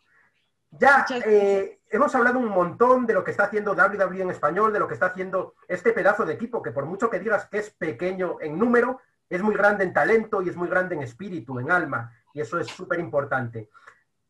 Ya 0.70 1.06
eh, 1.24 1.80
hemos 1.88 2.14
hablado 2.14 2.38
un 2.38 2.48
montón 2.48 3.06
de 3.06 3.14
lo 3.14 3.24
que 3.24 3.30
está 3.30 3.44
haciendo 3.44 3.72
WWE 3.72 4.22
en 4.22 4.30
español, 4.30 4.72
de 4.72 4.78
lo 4.78 4.86
que 4.86 4.94
está 4.94 5.06
haciendo 5.06 5.54
este 5.66 5.92
pedazo 5.92 6.26
de 6.26 6.34
equipo, 6.34 6.62
que 6.62 6.72
por 6.72 6.84
mucho 6.84 7.08
que 7.08 7.18
digas 7.18 7.46
que 7.46 7.58
es 7.58 7.70
pequeño 7.70 8.36
en 8.40 8.58
número, 8.58 9.00
es 9.30 9.42
muy 9.42 9.54
grande 9.54 9.84
en 9.84 9.92
talento 9.92 10.42
y 10.42 10.48
es 10.48 10.56
muy 10.56 10.68
grande 10.68 10.94
en 10.94 11.02
espíritu, 11.02 11.58
en 11.58 11.70
alma, 11.70 12.12
y 12.34 12.40
eso 12.40 12.58
es 12.58 12.66
súper 12.66 13.00
importante. 13.00 13.70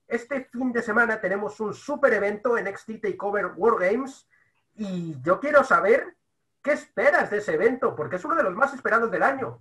Este 0.07 0.45
fin 0.45 0.73
de 0.73 0.83
semana 0.83 1.21
tenemos 1.21 1.61
un 1.61 1.75
súper 1.75 2.15
evento 2.15 2.57
en 2.57 2.65
NXT 2.65 3.03
Takeover 3.03 3.47
World 3.57 3.81
Games 3.81 4.29
y 4.75 5.21
yo 5.23 5.39
quiero 5.41 5.65
saber 5.65 6.18
qué 6.69 6.75
esperas 6.75 7.31
de 7.31 7.39
ese 7.39 7.55
evento, 7.55 7.97
porque 7.97 8.17
es 8.17 8.25
uno 8.27 8.35
de 8.35 8.43
los 8.43 8.55
más 8.55 8.75
esperados 8.75 9.11
del 9.11 9.23
año. 9.23 9.59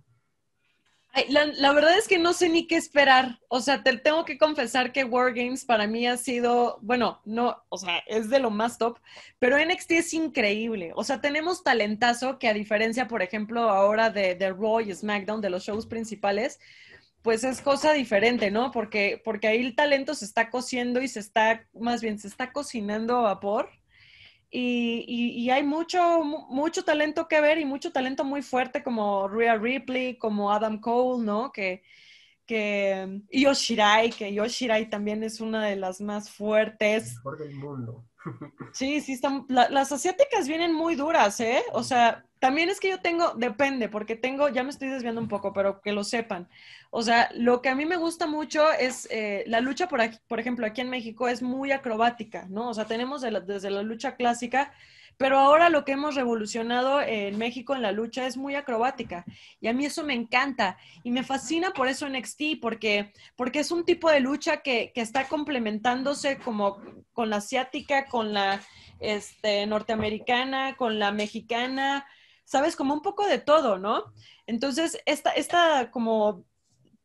La, 1.29 1.71
verdad 1.71 1.97
es 1.97 2.07
que 2.07 2.19
no 2.19 2.33
sé 2.33 2.49
ni 2.49 2.67
qué 2.67 2.75
esperar. 2.75 3.39
O 3.47 3.61
sea, 3.61 3.81
te 3.81 3.97
tengo 3.97 4.25
que 4.25 4.37
confesar 4.37 4.91
que 4.91 5.05
Wargames 5.05 5.63
para 5.63 5.87
mí 5.87 6.05
ha 6.05 6.17
sido, 6.17 6.77
bueno, 6.81 7.21
no, 7.25 7.63
o 7.69 7.77
sea, 7.77 7.99
es 8.07 8.29
de 8.29 8.39
lo 8.39 8.51
más 8.51 8.77
top, 8.77 8.99
pero 9.39 9.57
NXT 9.57 9.91
es 9.91 10.13
increíble. 10.13 10.91
O 10.95 11.05
sea, 11.05 11.21
tenemos 11.21 11.63
talentazo 11.63 12.37
que 12.37 12.49
a 12.49 12.53
diferencia, 12.53 13.07
por 13.07 13.21
ejemplo, 13.21 13.69
ahora 13.69 14.09
de, 14.09 14.35
de 14.35 14.49
Raw 14.51 14.81
y 14.81 14.93
SmackDown, 14.93 15.41
de 15.41 15.49
los 15.49 15.63
shows 15.63 15.87
principales, 15.87 16.59
pues 17.23 17.43
es 17.45 17.61
cosa 17.61 17.93
diferente, 17.93 18.51
¿no? 18.51 18.71
Porque, 18.71 19.21
porque 19.23 19.47
ahí 19.47 19.65
el 19.65 19.75
talento 19.75 20.13
se 20.13 20.25
está 20.25 20.49
cociendo 20.49 21.01
y 21.01 21.07
se 21.07 21.21
está, 21.21 21.65
más 21.73 22.01
bien, 22.01 22.19
se 22.19 22.27
está 22.27 22.51
cocinando 22.51 23.17
a 23.19 23.21
vapor 23.21 23.69
y, 24.49 25.49
hay 25.49 25.63
mucho, 25.63 26.23
mucho 26.23 26.83
talento 26.83 27.27
que 27.27 27.41
ver 27.41 27.57
y 27.57 27.65
mucho 27.65 27.91
talento 27.91 28.23
muy 28.23 28.41
fuerte 28.41 28.83
como 28.83 29.27
Rhea 29.27 29.55
Ripley, 29.57 30.17
como 30.17 30.51
Adam 30.51 30.79
Cole, 30.79 31.23
¿no? 31.25 31.51
Que, 31.51 31.83
que 32.47 33.21
Yoshirai, 33.31 34.11
que 34.11 34.33
Yoshirai 34.33 34.89
también 34.89 35.23
es 35.23 35.41
una 35.41 35.65
de 35.65 35.75
las 35.75 36.01
más 36.01 36.31
fuertes. 36.31 37.15
Mejor 37.17 37.37
del 37.37 37.55
mundo. 37.55 38.03
Sí, 38.73 38.99
sí, 38.99 39.13
están, 39.13 39.45
las 39.47 39.91
asiáticas 39.91 40.47
vienen 40.47 40.73
muy 40.73 40.95
duras, 40.95 41.39
¿eh? 41.39 41.63
O 41.71 41.81
sea, 41.81 42.25
también 42.39 42.69
es 42.69 42.79
que 42.79 42.89
yo 42.89 42.99
tengo, 42.99 43.33
depende, 43.35 43.89
porque 43.89 44.15
tengo, 44.15 44.49
ya 44.49 44.63
me 44.63 44.69
estoy 44.69 44.89
desviando 44.89 45.21
un 45.21 45.27
poco, 45.27 45.53
pero 45.53 45.81
que 45.81 45.91
lo 45.91 46.03
sepan. 46.03 46.47
O 46.91 47.01
sea, 47.01 47.29
lo 47.33 47.61
que 47.61 47.69
a 47.69 47.75
mí 47.75 47.85
me 47.85 47.97
gusta 47.97 48.27
mucho 48.27 48.71
es 48.71 49.07
eh, 49.11 49.43
la 49.47 49.61
lucha, 49.61 49.87
por, 49.87 50.01
aquí, 50.01 50.17
por 50.27 50.39
ejemplo, 50.39 50.65
aquí 50.65 50.81
en 50.81 50.89
México 50.89 51.27
es 51.27 51.41
muy 51.41 51.71
acrobática, 51.71 52.45
¿no? 52.49 52.69
O 52.69 52.73
sea, 52.73 52.85
tenemos 52.85 53.21
desde 53.21 53.69
la 53.69 53.81
lucha 53.81 54.15
clásica, 54.15 54.71
pero 55.17 55.39
ahora 55.39 55.69
lo 55.69 55.83
que 55.83 55.93
hemos 55.93 56.15
revolucionado 56.15 57.01
en 57.01 57.37
México 57.37 57.75
en 57.75 57.81
la 57.81 57.91
lucha 57.91 58.27
es 58.27 58.37
muy 58.37 58.55
acrobática. 58.55 59.25
Y 59.59 59.67
a 59.67 59.73
mí 59.73 59.85
eso 59.85 60.03
me 60.03 60.13
encanta. 60.13 60.77
Y 61.03 61.11
me 61.11 61.23
fascina 61.23 61.71
por 61.71 61.87
eso 61.87 62.07
NXT, 62.07 62.59
porque, 62.61 63.11
porque 63.35 63.59
es 63.59 63.71
un 63.71 63.83
tipo 63.83 64.11
de 64.11 64.19
lucha 64.19 64.57
que, 64.57 64.91
que 64.93 65.01
está 65.01 65.27
complementándose 65.27 66.37
como 66.37 66.79
con 67.13 67.31
la 67.31 67.37
asiática, 67.37 68.05
con 68.05 68.33
la 68.33 68.61
este, 68.99 69.65
norteamericana, 69.65 70.75
con 70.77 70.99
la 70.99 71.11
mexicana, 71.11 72.05
sabes, 72.43 72.75
como 72.75 72.93
un 72.93 73.01
poco 73.01 73.25
de 73.27 73.39
todo, 73.39 73.77
¿no? 73.77 74.13
Entonces, 74.45 75.01
esta, 75.05 75.31
esta 75.31 75.91
como 75.91 76.45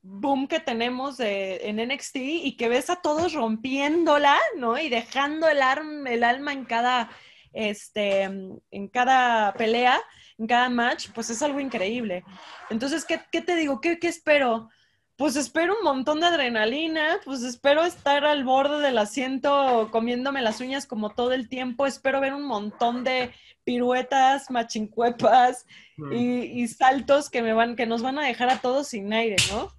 boom 0.03 0.49
que 0.49 0.61
tenemos 0.61 1.21
en 1.21 1.77
NXT 1.77 2.17
y 2.17 2.57
que 2.57 2.69
ves 2.69 2.91
a 2.91 2.97
todos 2.97 3.33
rompiéndola, 3.33 4.39
¿no? 4.57 4.79
Y 4.79 4.89
dejando 4.89 5.49
el, 5.49 5.59
el 6.07 6.25
alma 6.25 6.53
en 6.53 6.65
cada, 6.65 7.11
este, 7.53 8.23
en 8.23 8.89
cada 8.93 9.53
pelea, 9.55 10.01
en 10.39 10.47
cada 10.47 10.69
match, 10.69 11.09
pues 11.15 11.31
es 11.31 11.43
algo 11.43 11.61
increíble. 11.61 12.25
Entonces, 12.71 13.05
¿qué, 13.05 13.41
te 13.41 13.57
digo? 13.57 13.81
¿Qué, 13.81 13.99
¿Qué 13.99 14.09
espero? 14.09 14.69
Pues 15.17 15.37
espero 15.37 15.77
un 15.79 15.85
montón 15.85 16.21
de 16.21 16.27
adrenalina, 16.27 17.21
pues 17.25 17.43
espero 17.43 17.85
estar 17.85 18.25
al 18.25 18.45
borde 18.45 18.81
del 18.81 18.99
asiento 18.99 19.89
comiéndome 19.93 20.43
las 20.43 20.61
uñas 20.61 20.87
como 20.87 21.11
todo 21.11 21.33
el 21.33 21.49
tiempo, 21.49 21.87
espero 21.87 22.21
ver 22.21 22.35
un 22.35 22.45
montón 22.45 23.05
de 23.05 23.33
piruetas, 23.63 24.51
machincuepas 24.51 25.67
mm. 25.97 26.13
y, 26.13 26.67
saltos 26.69 27.31
que 27.31 27.43
me 27.43 27.53
van, 27.53 27.77
que 27.77 27.87
nos 27.87 28.03
van 28.03 28.19
a 28.19 28.27
dejar 28.27 28.51
a 28.51 28.61
todos 28.61 28.89
sin 28.89 29.13
aire, 29.13 29.37
¿no? 29.51 29.71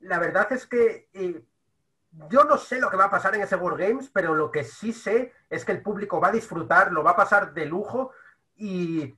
La 0.00 0.18
verdad 0.18 0.52
es 0.52 0.66
que 0.66 1.08
eh, 1.14 1.42
yo 2.28 2.44
no 2.44 2.56
sé 2.58 2.80
lo 2.80 2.90
que 2.90 2.96
va 2.96 3.04
a 3.04 3.10
pasar 3.10 3.34
en 3.34 3.42
ese 3.42 3.56
World 3.56 3.80
Games, 3.80 4.10
pero 4.12 4.34
lo 4.34 4.50
que 4.50 4.64
sí 4.64 4.92
sé 4.92 5.32
es 5.48 5.64
que 5.64 5.72
el 5.72 5.82
público 5.82 6.20
va 6.20 6.28
a 6.28 6.32
disfrutar, 6.32 6.92
lo 6.92 7.02
va 7.02 7.12
a 7.12 7.16
pasar 7.16 7.52
de 7.52 7.66
lujo 7.66 8.12
y 8.56 9.14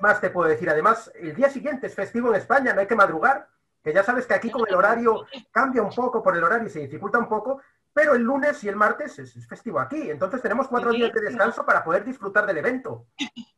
más 0.00 0.20
te 0.20 0.30
puedo 0.30 0.48
decir. 0.48 0.68
Además, 0.68 1.10
el 1.14 1.34
día 1.34 1.48
siguiente 1.48 1.86
es 1.86 1.94
festivo 1.94 2.28
en 2.28 2.36
España, 2.36 2.72
no 2.72 2.80
hay 2.80 2.86
que 2.86 2.96
madrugar, 2.96 3.48
que 3.82 3.92
ya 3.92 4.02
sabes 4.02 4.26
que 4.26 4.34
aquí 4.34 4.50
con 4.50 4.66
el 4.68 4.74
horario 4.74 5.26
cambia 5.50 5.82
un 5.82 5.94
poco, 5.94 6.22
por 6.22 6.36
el 6.36 6.44
horario 6.44 6.68
se 6.68 6.80
dificulta 6.80 7.18
un 7.18 7.28
poco, 7.28 7.60
pero 7.92 8.14
el 8.14 8.22
lunes 8.22 8.62
y 8.64 8.68
el 8.68 8.76
martes 8.76 9.18
es, 9.18 9.46
festivo 9.46 9.78
aquí. 9.78 10.10
Entonces 10.10 10.42
tenemos 10.42 10.68
cuatro 10.68 10.90
días 10.92 11.12
de 11.12 11.20
descanso 11.20 11.64
para 11.64 11.84
poder 11.84 12.04
disfrutar 12.04 12.46
del 12.46 12.58
evento. 12.58 13.06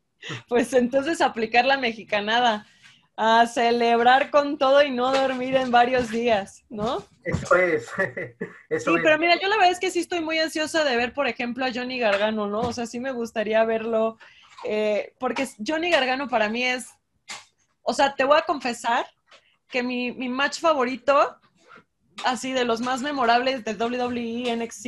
Pues 0.48 0.72
entonces 0.72 1.20
aplicar 1.20 1.66
la 1.66 1.76
mexicanada, 1.76 2.66
a 3.16 3.46
celebrar 3.46 4.30
con 4.30 4.58
todo 4.58 4.82
y 4.82 4.90
no 4.90 5.12
dormir 5.12 5.56
en 5.56 5.70
varios 5.70 6.10
días, 6.10 6.64
¿no? 6.68 7.02
Eso 7.24 7.56
es. 7.56 7.86
sí, 8.84 8.90
pero 9.02 9.18
mira, 9.18 9.36
yo 9.40 9.48
la 9.48 9.56
verdad 9.56 9.72
es 9.72 9.80
que 9.80 9.90
sí 9.90 10.00
estoy 10.00 10.20
muy 10.20 10.38
ansiosa 10.38 10.84
de 10.84 10.96
ver, 10.96 11.14
por 11.14 11.26
ejemplo, 11.26 11.64
a 11.64 11.72
Johnny 11.72 11.98
Gargano, 11.98 12.46
¿no? 12.46 12.60
O 12.60 12.72
sea, 12.72 12.86
sí 12.86 13.00
me 13.00 13.12
gustaría 13.12 13.64
verlo, 13.64 14.18
eh, 14.64 15.14
porque 15.18 15.48
Johnny 15.66 15.90
Gargano 15.90 16.28
para 16.28 16.48
mí 16.48 16.64
es, 16.64 16.90
o 17.82 17.94
sea, 17.94 18.14
te 18.14 18.24
voy 18.24 18.38
a 18.38 18.42
confesar 18.42 19.06
que 19.68 19.82
mi, 19.82 20.12
mi 20.12 20.28
match 20.28 20.60
favorito 20.60 21.38
así 22.24 22.52
de 22.52 22.64
los 22.64 22.80
más 22.80 23.02
memorables 23.02 23.64
de 23.64 23.74
WWE 23.74 24.56
NXT, 24.56 24.86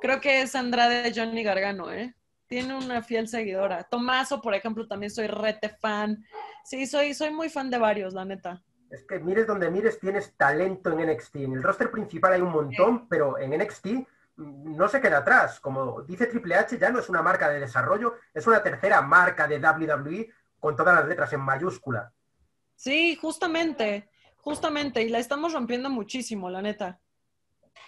creo 0.00 0.20
que 0.20 0.42
es 0.42 0.54
Andrade 0.54 1.12
Johnny 1.14 1.42
Gargano, 1.42 1.92
¿eh? 1.92 2.14
Tiene 2.48 2.76
una 2.76 3.02
fiel 3.02 3.28
seguidora. 3.28 3.82
Tomaso, 3.84 4.40
por 4.40 4.54
ejemplo, 4.54 4.86
también 4.86 5.10
soy 5.10 5.26
rete 5.26 5.68
fan. 5.68 6.24
Sí, 6.64 6.86
soy, 6.86 7.14
soy 7.14 7.30
muy 7.30 7.48
fan 7.48 7.70
de 7.70 7.78
varios, 7.78 8.14
la 8.14 8.24
neta. 8.24 8.62
Es 8.90 9.04
que 9.04 9.18
mires 9.18 9.46
donde 9.46 9.70
mires, 9.70 9.98
tienes 9.98 10.34
talento 10.36 10.90
en 10.90 11.10
NXT. 11.10 11.36
En 11.36 11.52
el 11.54 11.62
roster 11.62 11.90
principal 11.90 12.34
hay 12.34 12.40
un 12.40 12.52
montón, 12.52 13.08
pero 13.08 13.38
en 13.38 13.50
NXT 13.58 13.86
mm, 14.36 14.76
no 14.76 14.88
se 14.88 15.00
queda 15.00 15.18
atrás. 15.18 15.58
Como 15.58 16.02
dice 16.02 16.26
Triple 16.26 16.54
H, 16.54 16.78
ya 16.78 16.90
no 16.90 17.00
es 17.00 17.08
una 17.08 17.22
marca 17.22 17.48
de 17.48 17.60
desarrollo, 17.60 18.14
es 18.32 18.46
una 18.46 18.62
tercera 18.62 19.02
marca 19.02 19.48
de 19.48 19.58
WWE 19.58 20.30
con 20.60 20.76
todas 20.76 20.94
las 20.94 21.08
letras 21.08 21.32
en 21.32 21.40
mayúscula. 21.40 22.12
Sí, 22.76 23.16
justamente. 23.16 24.08
Justamente, 24.36 25.02
y 25.02 25.08
la 25.08 25.18
estamos 25.18 25.52
rompiendo 25.52 25.90
muchísimo, 25.90 26.48
la 26.48 26.62
neta. 26.62 27.00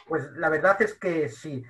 Pues 0.09 0.25
la 0.33 0.49
verdad 0.49 0.81
es 0.83 0.95
que 0.95 1.29
sí. 1.29 1.63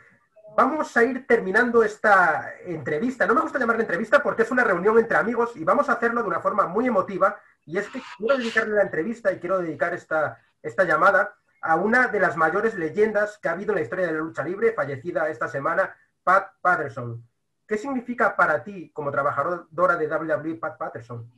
Vamos 0.57 0.97
a 0.97 1.05
ir 1.05 1.27
terminando 1.27 1.83
esta 1.83 2.53
entrevista. 2.65 3.27
No 3.27 3.35
me 3.35 3.43
gusta 3.43 3.59
llamarla 3.59 3.83
entrevista 3.83 4.23
porque 4.23 4.43
es 4.43 4.51
una 4.51 4.65
reunión 4.65 4.99
entre 4.99 5.17
amigos 5.17 5.57
y 5.57 5.65
vamos 5.65 5.89
a 5.89 5.93
hacerlo 5.93 6.23
de 6.23 6.29
una 6.29 6.41
forma 6.41 6.67
muy 6.67 6.87
emotiva. 6.87 7.41
Y 7.65 7.79
es 7.79 7.89
que 7.89 8.03
quiero 8.17 8.37
dedicarle 8.37 8.75
la 8.75 8.83
entrevista 8.83 9.33
y 9.33 9.39
quiero 9.39 9.59
dedicar 9.59 9.95
esta, 9.95 10.43
esta 10.63 10.85
llamada 10.85 11.37
a 11.61 11.77
una 11.77 12.09
de 12.09 12.21
las 12.21 12.37
mayores 12.37 12.75
leyendas 12.75 13.39
que 13.39 13.49
ha 13.49 13.53
habido 13.53 13.73
en 13.73 13.77
la 13.77 13.83
historia 13.83 14.07
de 14.07 14.13
la 14.13 14.19
lucha 14.19 14.43
libre, 14.43 14.73
fallecida 14.73 15.29
esta 15.29 15.49
semana, 15.49 15.95
Pat 16.23 16.53
Patterson. 16.61 17.25
¿Qué 17.67 17.77
significa 17.77 18.35
para 18.35 18.65
ti, 18.65 18.91
como 18.93 19.11
trabajadora 19.11 19.97
de 19.97 20.09
WWE, 20.09 20.55
Pat 20.55 20.79
Patterson? 20.79 21.31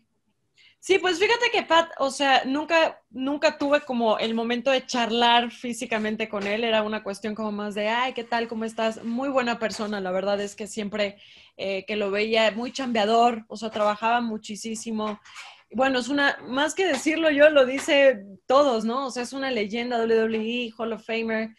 Sí, 0.83 0.99
pues 0.99 1.19
fíjate 1.19 1.51
que 1.53 1.63
Pat, 1.63 1.91
o 1.99 2.11
sea, 2.11 2.43
nunca, 2.47 3.03
nunca 3.11 3.59
tuve 3.59 3.83
como 3.83 4.19
el 4.19 4.35
momento 4.35 4.71
de 4.71 4.87
charlar 4.87 5.51
físicamente 5.51 6.27
con 6.27 6.47
él, 6.47 6.65
era 6.65 6.83
una 6.83 7.03
cuestión 7.03 7.35
como 7.35 7.53
más 7.53 7.75
de, 7.75 7.89
ay, 7.89 8.15
¿qué 8.15 8.25
tal? 8.25 8.49
¿Cómo 8.49 8.65
estás? 8.65 9.05
Muy 9.05 9.29
buena 9.29 9.59
persona, 9.59 10.01
la 10.01 10.11
verdad 10.11 10.41
es 10.41 10.57
que 10.57 10.67
siempre 10.67 11.19
eh, 11.59 11.85
que 11.87 11.97
lo 11.97 12.11
veía 12.11 12.51
muy 12.53 12.73
chambeador, 12.73 13.45
o 13.49 13.59
sea, 13.59 13.69
trabajaba 13.71 14.23
muchísimo. 14.23 15.21
Bueno, 15.71 15.99
es 15.99 16.09
una, 16.09 16.39
más 16.49 16.75
que 16.75 16.87
decirlo 16.87 17.31
yo, 17.31 17.51
lo 17.51 17.67
dice 17.67 18.25
todos, 18.47 18.87
¿no? 18.87 19.07
O 19.09 19.11
sea, 19.11 19.23
es 19.25 19.35
una 19.35 19.51
leyenda 19.51 20.03
WWE, 20.03 20.73
Hall 20.79 20.95
of 20.95 21.05
Famer, 21.05 21.51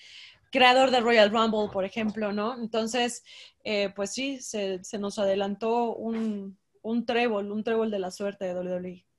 creador 0.51 0.89
de 0.89 0.99
Royal 0.99 1.29
Rumble, 1.29 1.69
por 1.71 1.85
ejemplo, 1.85 2.33
¿no? 2.33 2.55
Entonces, 2.59 3.23
eh, 3.63 3.93
pues 3.95 4.13
sí, 4.13 4.39
se, 4.41 4.83
se 4.83 4.97
nos 4.97 5.19
adelantó 5.19 5.95
un, 5.95 6.57
un 6.81 7.05
trébol, 7.05 7.51
un 7.51 7.63
trébol 7.63 7.91
de 7.91 7.99
la 7.99 8.09
suerte 8.09 8.45
de 8.45 8.55
WWE. 8.55 9.10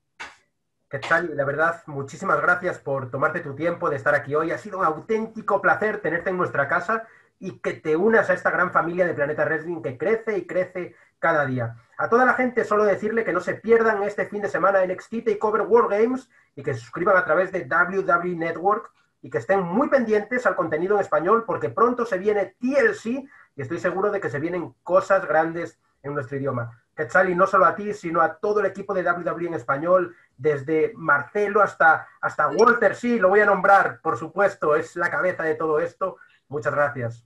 ¿Qué 0.92 0.98
tal? 0.98 1.34
La 1.38 1.46
verdad, 1.46 1.82
muchísimas 1.86 2.38
gracias 2.42 2.78
por 2.78 3.10
tomarte 3.10 3.40
tu 3.40 3.54
tiempo 3.54 3.88
de 3.88 3.96
estar 3.96 4.14
aquí 4.14 4.34
hoy. 4.34 4.50
Ha 4.50 4.58
sido 4.58 4.78
un 4.78 4.84
auténtico 4.84 5.62
placer 5.62 6.02
tenerte 6.02 6.28
en 6.28 6.36
nuestra 6.36 6.68
casa 6.68 7.08
y 7.38 7.60
que 7.60 7.72
te 7.72 7.96
unas 7.96 8.28
a 8.28 8.34
esta 8.34 8.50
gran 8.50 8.70
familia 8.72 9.06
de 9.06 9.14
Planeta 9.14 9.46
Wrestling 9.46 9.80
que 9.80 9.96
crece 9.96 10.36
y 10.36 10.46
crece 10.46 10.94
cada 11.18 11.46
día. 11.46 11.76
A 11.96 12.10
toda 12.10 12.26
la 12.26 12.34
gente 12.34 12.62
solo 12.66 12.84
decirle 12.84 13.24
que 13.24 13.32
no 13.32 13.40
se 13.40 13.54
pierdan 13.54 14.02
este 14.02 14.26
fin 14.26 14.42
de 14.42 14.50
semana 14.50 14.82
en 14.82 14.92
NXT 14.92 15.24
Takeover 15.24 15.62
World 15.62 15.90
Games 15.92 16.28
y 16.56 16.62
que 16.62 16.74
se 16.74 16.80
suscriban 16.80 17.16
a 17.16 17.24
través 17.24 17.52
de 17.52 17.66
WWE 17.66 18.36
Network 18.36 18.92
y 19.22 19.30
que 19.30 19.38
estén 19.38 19.62
muy 19.62 19.88
pendientes 19.88 20.44
al 20.44 20.56
contenido 20.56 20.96
en 20.96 21.00
español 21.00 21.44
porque 21.46 21.70
pronto 21.70 22.04
se 22.04 22.18
viene 22.18 22.54
TLC 22.60 23.06
y 23.06 23.62
estoy 23.62 23.78
seguro 23.78 24.10
de 24.10 24.20
que 24.20 24.28
se 24.28 24.40
vienen 24.40 24.74
cosas 24.82 25.26
grandes 25.26 25.80
en 26.02 26.12
nuestro 26.12 26.36
idioma. 26.36 26.81
Quetzali, 26.96 27.34
no 27.34 27.46
solo 27.46 27.64
a 27.64 27.74
ti, 27.74 27.92
sino 27.94 28.20
a 28.20 28.36
todo 28.36 28.60
el 28.60 28.66
equipo 28.66 28.94
de 28.94 29.02
WWE 29.02 29.46
en 29.46 29.54
español, 29.54 30.14
desde 30.36 30.92
Marcelo 30.94 31.62
hasta, 31.62 32.08
hasta 32.20 32.48
Walter, 32.48 32.94
sí, 32.94 33.18
lo 33.18 33.28
voy 33.28 33.40
a 33.40 33.46
nombrar, 33.46 34.00
por 34.02 34.18
supuesto, 34.18 34.76
es 34.76 34.96
la 34.96 35.10
cabeza 35.10 35.42
de 35.44 35.54
todo 35.54 35.80
esto. 35.80 36.16
Muchas 36.48 36.74
gracias. 36.74 37.24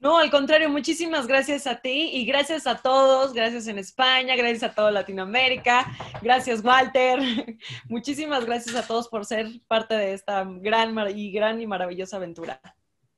No, 0.00 0.18
al 0.18 0.30
contrario, 0.30 0.68
muchísimas 0.68 1.26
gracias 1.26 1.66
a 1.66 1.80
ti 1.80 2.10
y 2.12 2.24
gracias 2.24 2.68
a 2.68 2.76
todos, 2.76 3.32
gracias 3.32 3.66
en 3.66 3.78
España, 3.78 4.36
gracias 4.36 4.62
a 4.62 4.74
toda 4.74 4.92
Latinoamérica, 4.92 5.86
gracias 6.22 6.62
Walter, 6.62 7.18
muchísimas 7.88 8.44
gracias 8.44 8.76
a 8.76 8.86
todos 8.86 9.08
por 9.08 9.24
ser 9.24 9.48
parte 9.66 9.94
de 9.94 10.12
esta 10.12 10.44
gran 10.46 10.96
y 11.10 11.32
gran 11.32 11.60
y 11.60 11.66
maravillosa 11.66 12.16
aventura. 12.16 12.60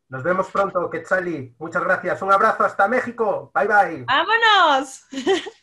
Nos 0.09 0.25
vemos 0.25 0.49
pronto, 0.51 0.91
Quetzali. 0.91 1.55
Muchas 1.59 1.85
gracias. 1.85 2.21
Un 2.21 2.33
abrazo 2.33 2.65
hasta 2.65 2.89
México. 2.89 3.53
Bye 3.55 3.69
bye. 3.69 4.05
¡Vámonos! 4.07 5.05